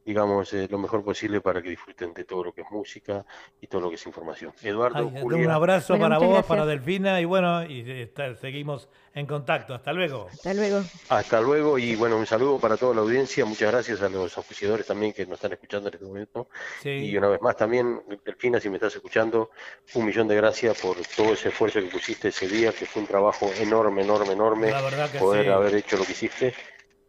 [0.04, 3.26] digamos, eh, lo mejor posible para que disfruten de todo lo que es música
[3.62, 4.52] y todo lo que es información.
[4.62, 9.74] Eduardo, Un abrazo para vos, para Delfina y bueno, y eh, seguimos en contacto.
[9.74, 10.28] Hasta luego.
[10.32, 10.84] Hasta luego.
[11.10, 13.46] Hasta luego y bueno, un saludo para toda la audiencia.
[13.46, 16.48] Muchas gracias a los oficiadores también que nos están escuchando en este momento.
[16.84, 19.52] Y una vez más también, Delfina, si me estás escuchando,
[19.96, 23.08] un millón de gracias por todo ese esfuerzo que pusiste ese día, que fue un
[23.08, 24.72] trabajo enorme, enorme, enorme.
[24.72, 26.54] La verdad que poder haber hecho lo que hiciste.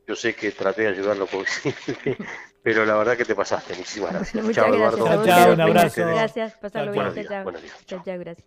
[0.07, 1.75] Yo sé que traté de ayudar lo posible,
[2.63, 3.75] pero la verdad que te pasaste.
[3.75, 4.45] Muchísimas gracias.
[4.45, 5.27] Muchas Chao, gracias Eduardo.
[5.27, 6.07] Chao, un abrazo.
[6.07, 7.15] Gracias, pasarlo bien.
[7.15, 7.43] Días, chao.
[7.45, 7.87] buenos días.
[7.87, 8.47] Chao, chao, gracias.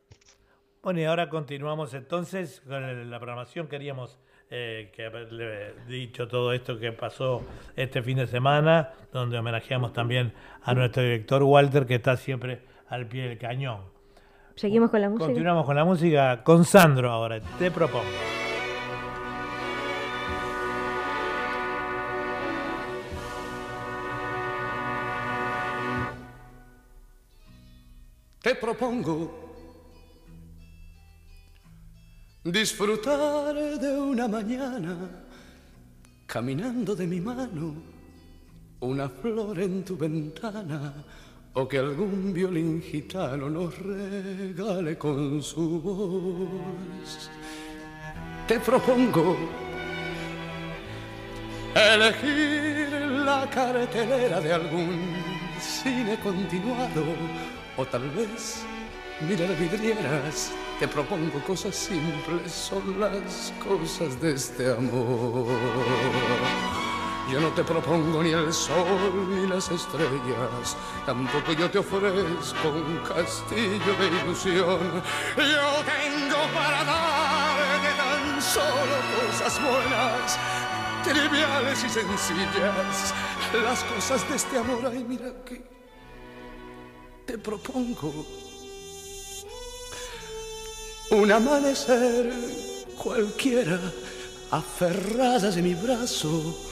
[0.84, 3.68] Bueno, y ahora continuamos entonces con el- la programación.
[3.68, 4.20] Queríamos
[4.52, 7.42] eh, que haberle dicho todo esto que pasó
[7.76, 13.08] este fin de semana, donde homenajeamos también a nuestro director Walter, que está siempre al
[13.08, 13.95] pie del cañón.
[14.56, 15.26] Seguimos con la música.
[15.26, 17.40] Continuamos con la música con Sandro ahora.
[17.60, 18.06] Te propongo.
[28.46, 29.16] te propongo
[32.44, 34.96] disfrutar de una mañana
[36.28, 37.74] caminando de mi mano,
[38.82, 40.94] una flor en tu ventana
[41.56, 47.30] o que algún violín gitano nos regale con su voz.
[48.46, 49.38] Te propongo
[51.74, 52.90] elegir
[53.26, 55.16] la cartelera de algún
[55.60, 57.06] cine continuado
[57.78, 58.64] o tal vez
[59.22, 60.52] mirar vidrieras.
[60.78, 65.46] Te propongo cosas simples, son las cosas de este amor.
[67.32, 70.78] Yo no te propongo ni el sol ni las estrellas,
[71.08, 75.02] tampoco yo te ofrezco un castillo de ilusión.
[75.36, 80.38] Yo tengo para darte tan solo cosas buenas,
[81.04, 83.14] triviales y sencillas,
[83.64, 84.86] las cosas de este amor.
[84.86, 85.64] Ay, mira que
[87.26, 88.26] te propongo
[91.10, 92.32] un amanecer
[93.02, 93.80] cualquiera,
[94.52, 96.65] aferradas de mi brazo,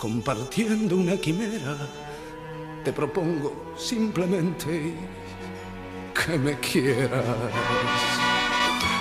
[0.00, 1.76] compartiendo una quimera.
[2.82, 4.94] Te propongo simplemente
[6.14, 7.24] que me quieras.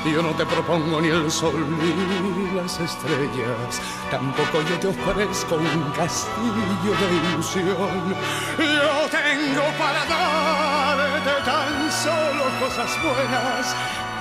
[0.06, 5.92] Yo no te propongo ni el sol ni las estrellas, tampoco yo te ofrezco un
[5.92, 8.16] castillo de ilusión.
[8.58, 13.76] Yo tengo para darte tan solo cosas buenas,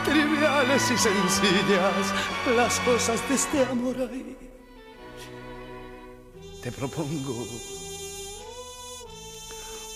[0.04, 2.12] triviales y sencillas,
[2.56, 4.47] las cosas de este amor ahí.
[6.62, 7.46] Te propongo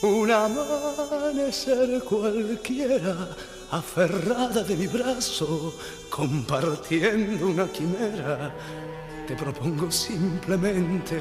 [0.02, 3.36] un amanecer cualquiera,
[3.70, 5.74] aferrada de mi brazo,
[6.08, 8.54] compartiendo una quimera.
[9.26, 11.18] Te propongo simplemente.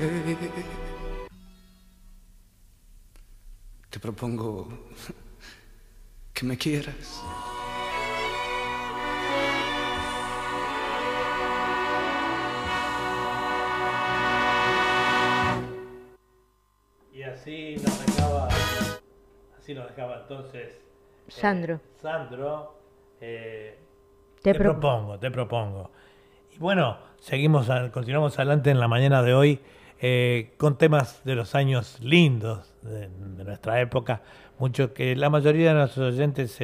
[3.89, 4.67] Te propongo
[6.33, 7.21] que me quieras.
[17.33, 18.47] Así nos dejaba,
[19.57, 20.81] así nos dejaba entonces eh,
[21.27, 21.79] Sandro.
[22.01, 22.75] Sandro,
[23.19, 23.77] eh,
[24.41, 25.91] Te te, pro- propongo, te propongo.
[26.53, 29.59] Y bueno, seguimos, a- continuamos adelante en la mañana de hoy
[30.01, 34.21] eh, con temas de los años lindos de, de nuestra época,
[34.57, 36.59] mucho que la mayoría de nuestros oyentes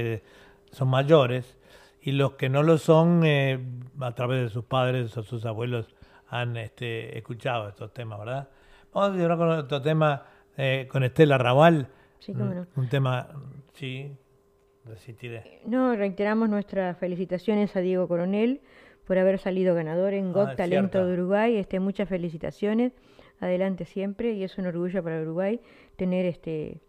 [0.71, 1.55] son mayores
[2.01, 5.87] y los que no lo son a través de sus padres o sus abuelos
[6.29, 8.49] han este, escuchado estos temas, ¿verdad?
[8.93, 10.23] Vamos a continuar con otro tema
[10.57, 11.87] eh, con Estela Raval.
[12.19, 12.67] Sí, cómo un, no.
[12.75, 13.27] un tema,
[13.73, 14.11] sí,
[14.85, 15.61] resistiré.
[15.65, 18.61] No, reiteramos nuestras felicitaciones a Diego Coronel
[19.05, 21.07] por haber salido ganador en GOT Ah, es Talento cierto.
[21.07, 21.55] de Uruguay.
[21.57, 22.93] Este, muchas felicitaciones.
[23.39, 25.61] Adelante siempre y es un orgullo para Uruguay
[25.95, 26.81] tener este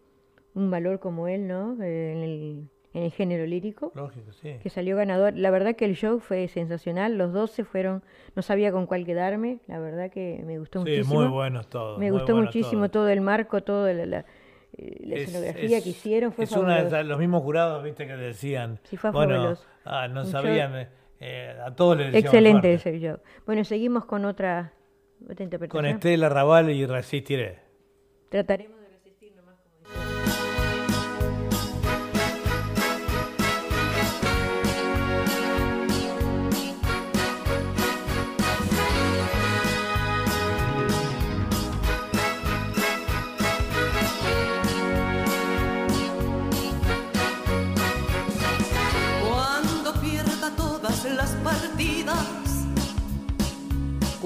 [0.55, 1.81] un valor como él, ¿no?
[1.81, 3.91] Eh, en, el, en el género lírico.
[3.95, 4.55] Lógico, sí.
[4.63, 5.33] Que salió ganador.
[5.37, 7.17] La verdad que el show fue sensacional.
[7.17, 8.03] Los dos se fueron,
[8.35, 9.59] no sabía con cuál quedarme.
[9.67, 11.21] La verdad que me gustó Sí, muchísimo.
[11.21, 11.99] muy buenos todos.
[11.99, 14.25] Me gustó muchísimo todo el marco, toda la, la-
[14.77, 16.31] la Es- escenografía es- que hicieron.
[16.31, 18.79] Fue es una de los mismos jurados, viste, que decían.
[18.83, 19.65] Sí, fue bueno, fabuloso.
[19.85, 20.87] ah, no Un show- sabían,
[21.19, 23.17] eh, a todos les Excelente ese show.
[23.45, 24.73] Bueno, seguimos con otra,
[25.23, 25.85] otra Con interpretación.
[25.85, 27.59] Estela Raval y Resistiré.
[28.29, 28.78] Trataremos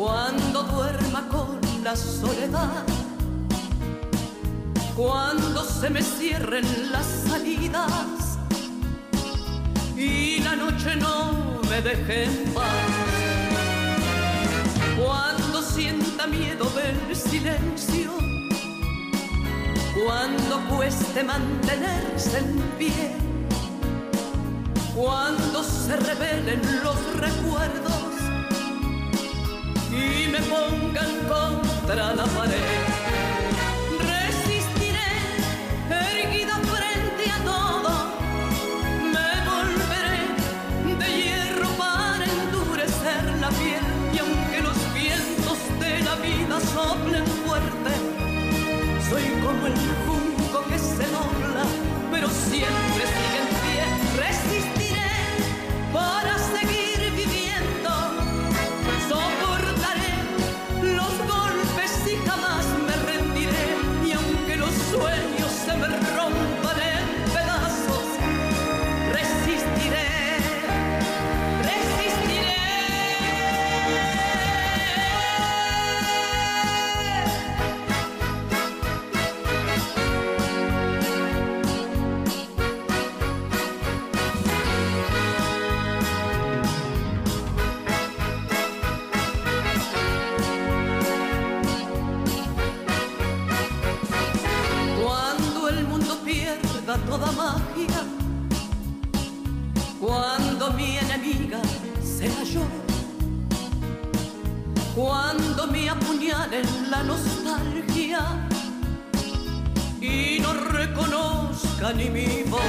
[0.04, 2.84] cuando duerma con la soledad,
[4.98, 8.38] cuando se me cierren las salidas.
[9.96, 12.92] Y la noche no me deje en paz,
[15.02, 18.12] cuando sienta miedo del silencio,
[20.06, 23.16] cuando cueste mantenerse en pie.
[24.96, 28.13] Cuando se revelen los recuerdos
[30.04, 32.82] y me pongan contra la pared.
[34.12, 35.12] Resistiré,
[35.90, 37.92] erguida frente a todo.
[39.16, 40.20] Me volveré
[41.00, 43.86] de hierro para endurecer la piel.
[44.14, 47.92] Y aunque los vientos de la vida soplen fuerte,
[49.10, 51.66] soy como el junco que se dobla,
[52.12, 53.23] pero siempre
[97.10, 98.04] toda magia,
[100.00, 101.62] cuando mi enemiga
[102.02, 102.62] sea yo,
[104.96, 108.22] cuando me apuñalen la nostalgia
[110.02, 112.62] y no reconozca ni mi voz,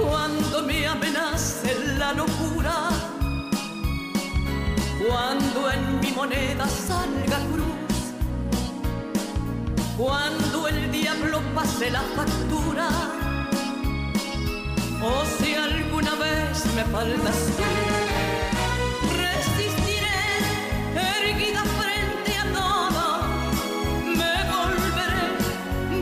[0.00, 2.88] cuando me amenace la locura,
[5.06, 7.73] cuando en mi moneda salga cruz
[9.96, 12.88] cuando el diablo pase la factura
[15.00, 17.62] o si alguna vez me faltas tú
[19.16, 20.20] resistiré
[21.20, 23.04] erguida frente a todo
[24.20, 25.26] me volveré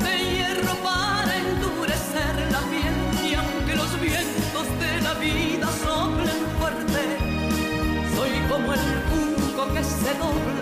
[0.04, 2.96] de hierro para endurecer la piel
[3.30, 7.02] y aunque los vientos de la vida soplen fuerte
[8.16, 10.61] soy como el junco que se dobla,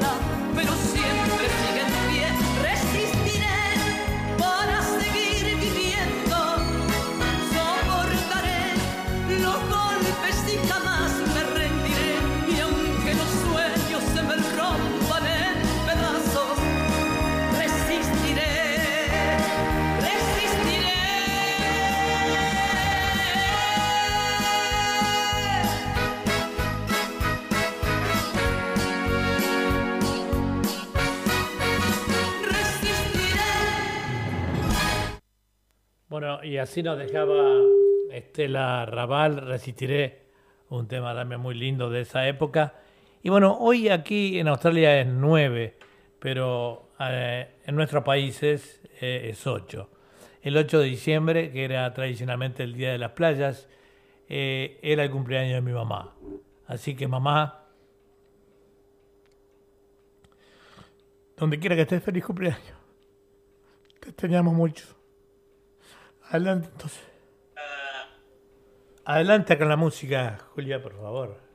[36.11, 37.57] Bueno, y así nos dejaba
[38.11, 40.23] Estela Raval, Resistiré,
[40.69, 42.75] un tema también muy lindo de esa época.
[43.23, 45.77] Y bueno, hoy aquí en Australia es 9,
[46.19, 49.89] pero eh, en nuestros países eh, es 8.
[50.43, 53.69] El 8 de diciembre, que era tradicionalmente el Día de las Playas,
[54.29, 56.17] eh, era el cumpleaños de mi mamá.
[56.67, 57.69] Así que mamá,
[61.37, 62.75] donde quiera que estés, feliz cumpleaños.
[64.01, 65.00] Te extrañamos mucho.
[66.31, 67.03] Adelante entonces.
[69.05, 71.50] Adelante con la música, Julia, por favor.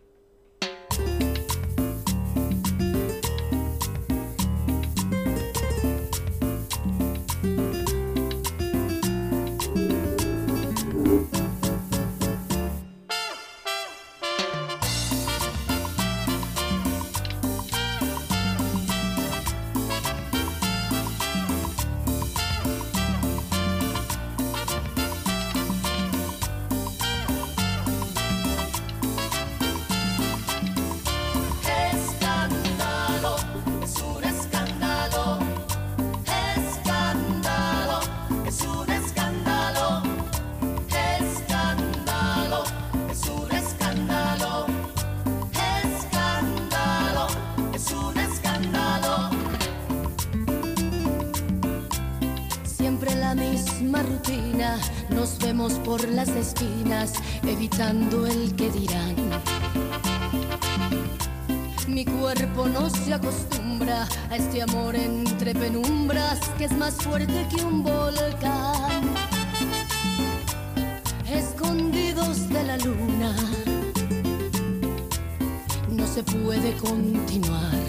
[76.74, 77.85] Continuar.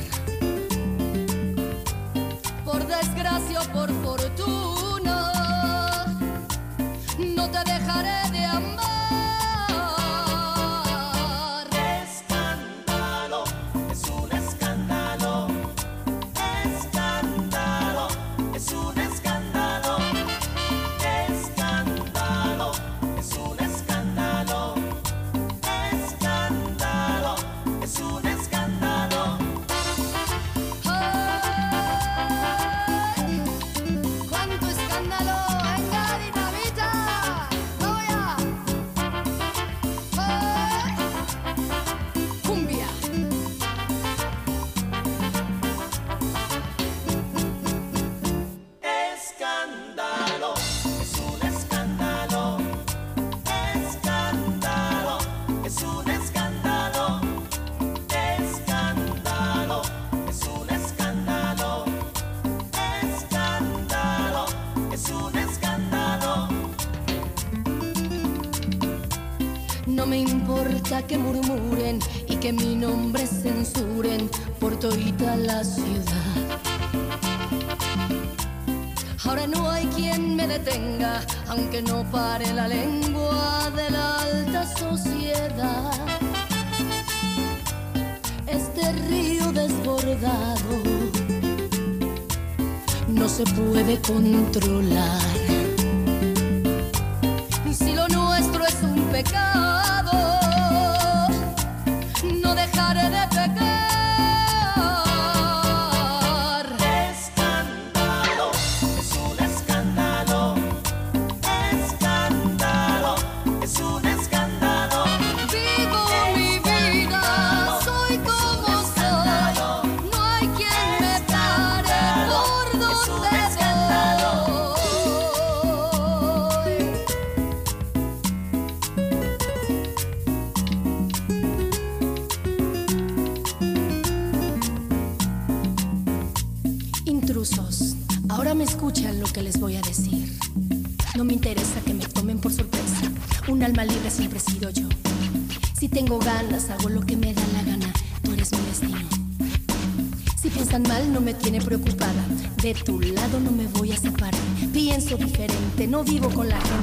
[155.97, 156.76] No vivo con la.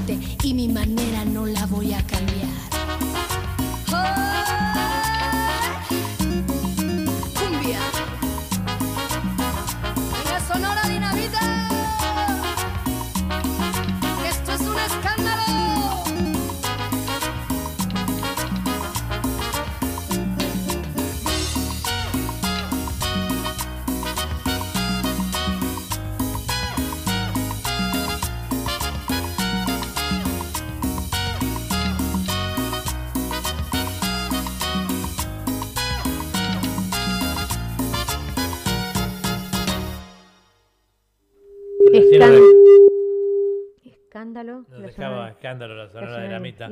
[43.85, 44.65] Escándalo.
[44.67, 46.71] Nos dejaba escándalo la sonora de la mitad.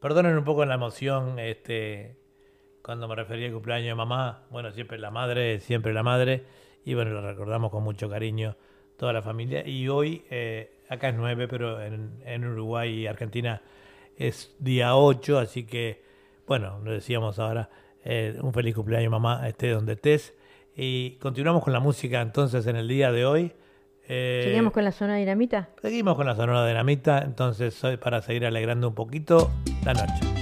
[0.00, 2.18] Perdonen un poco la emoción este,
[2.82, 4.44] cuando me refería al cumpleaños de mamá.
[4.50, 6.44] Bueno, siempre la madre, siempre la madre.
[6.84, 8.54] Y bueno, lo recordamos con mucho cariño
[8.98, 9.66] toda la familia.
[9.66, 13.62] Y hoy, eh, acá es 9, pero en, en Uruguay y Argentina
[14.16, 16.04] es día 8, así que,
[16.46, 17.70] bueno, lo decíamos ahora,
[18.04, 20.34] eh, un feliz cumpleaños mamá, esté donde estés.
[20.76, 23.54] Y continuamos con la música entonces en el día de hoy.
[24.08, 25.68] Eh, ¿Seguimos con la zona dinamita?
[25.82, 29.50] Seguimos con la zona dinamita, entonces eh, para seguir alegrando un poquito
[29.84, 30.37] la noche.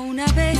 [0.00, 0.57] una vez.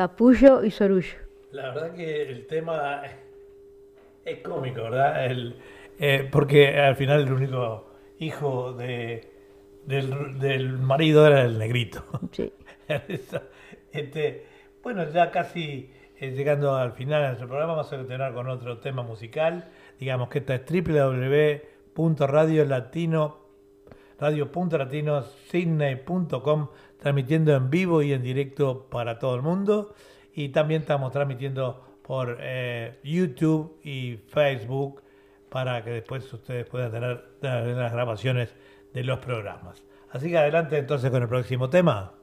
[0.00, 1.18] Capullo y Sorullo.
[1.52, 3.02] La verdad que el tema
[4.24, 5.26] es cómico, ¿verdad?
[5.26, 5.56] El,
[5.98, 9.30] eh, porque al final el único hijo de,
[9.84, 12.02] del, del marido era el negrito.
[12.32, 12.50] Sí.
[13.92, 14.46] este,
[14.82, 18.78] bueno, ya casi eh, llegando al final de nuestro programa, vamos a terminar con otro
[18.78, 19.68] tema musical.
[19.98, 23.38] Digamos que esta es www.radiolatino
[24.18, 26.68] radio.latinosidney.com
[27.00, 29.94] transmitiendo en vivo y en directo para todo el mundo
[30.34, 35.02] y también estamos transmitiendo por eh, YouTube y Facebook
[35.48, 38.54] para que después ustedes puedan tener, tener las grabaciones
[38.92, 39.82] de los programas.
[40.10, 42.19] Así que adelante entonces con el próximo tema.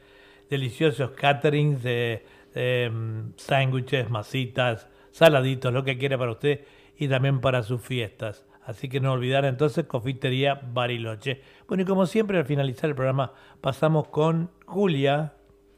[0.50, 2.90] deliciosos caterings de eh,
[3.36, 6.62] sándwiches, masitas, saladitos, lo que quiera para usted
[6.98, 8.46] y también para sus fiestas.
[8.64, 11.42] Así que no olvidar entonces Confitería Bariloche.
[11.68, 13.32] Bueno, y como siempre al finalizar el programa
[13.62, 15.34] pasamos con Julia.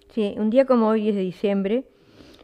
[0.10, 1.84] Sí, un día como hoy, 10 de diciembre,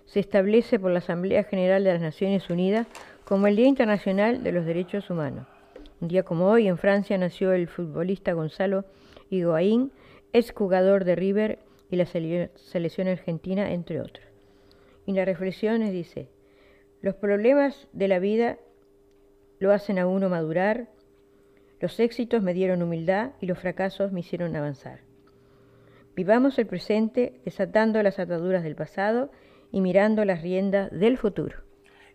[0.06, 2.86] se establece por la Asamblea General de las Naciones Unidas
[3.24, 5.48] como el Día Internacional de los Derechos Humanos.
[6.02, 8.86] Un día como hoy, en Francia nació el futbolista Gonzalo
[9.30, 9.92] Higuaín,
[10.34, 11.60] exjugador de River
[11.90, 14.26] y la sele- selección argentina, entre otros.
[15.06, 16.30] Y las reflexiones dice,
[17.02, 18.58] los problemas de la vida
[19.60, 20.90] lo hacen a uno madurar,
[21.80, 25.02] los éxitos me dieron humildad y los fracasos me hicieron avanzar.
[26.16, 29.32] Vivamos el presente desatando las ataduras del pasado
[29.72, 31.65] y mirando las riendas del futuro.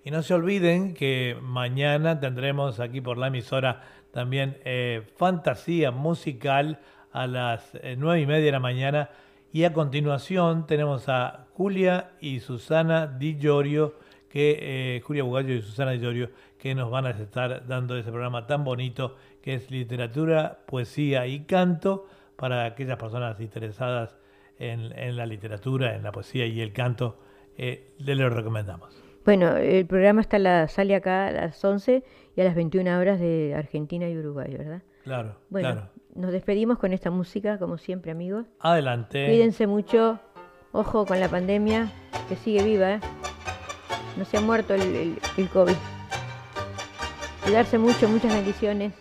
[0.02, 3.82] Y no se olviden que mañana tendremos aquí por la emisora
[4.12, 6.80] también eh, fantasía musical
[7.12, 9.10] a las eh, nueve y media de la mañana.
[9.52, 13.94] Y a continuación tenemos a Julia y Susana Di Llorio,
[14.28, 14.58] que,
[14.96, 18.46] eh, Julia Bugallo y Susana Di Llorio, que nos van a estar dando ese programa
[18.46, 22.06] tan bonito que es literatura, poesía y canto
[22.36, 24.16] para aquellas personas interesadas
[24.58, 27.18] en, la literatura, en la poesía y el canto.
[27.56, 29.09] Eh, le lo recomendamos.
[29.24, 32.02] Bueno, el programa está la, sale acá a las 11
[32.36, 34.82] y a las 21 horas de Argentina y Uruguay, ¿verdad?
[35.04, 35.88] Claro, Bueno, claro.
[36.14, 38.46] nos despedimos con esta música, como siempre, amigos.
[38.60, 39.26] Adelante.
[39.26, 40.18] Cuídense mucho,
[40.72, 41.90] ojo con la pandemia,
[42.28, 43.00] que sigue viva, ¿eh?
[44.16, 45.74] No se ha muerto el, el, el COVID.
[47.44, 48.92] Cuidarse mucho, muchas bendiciones.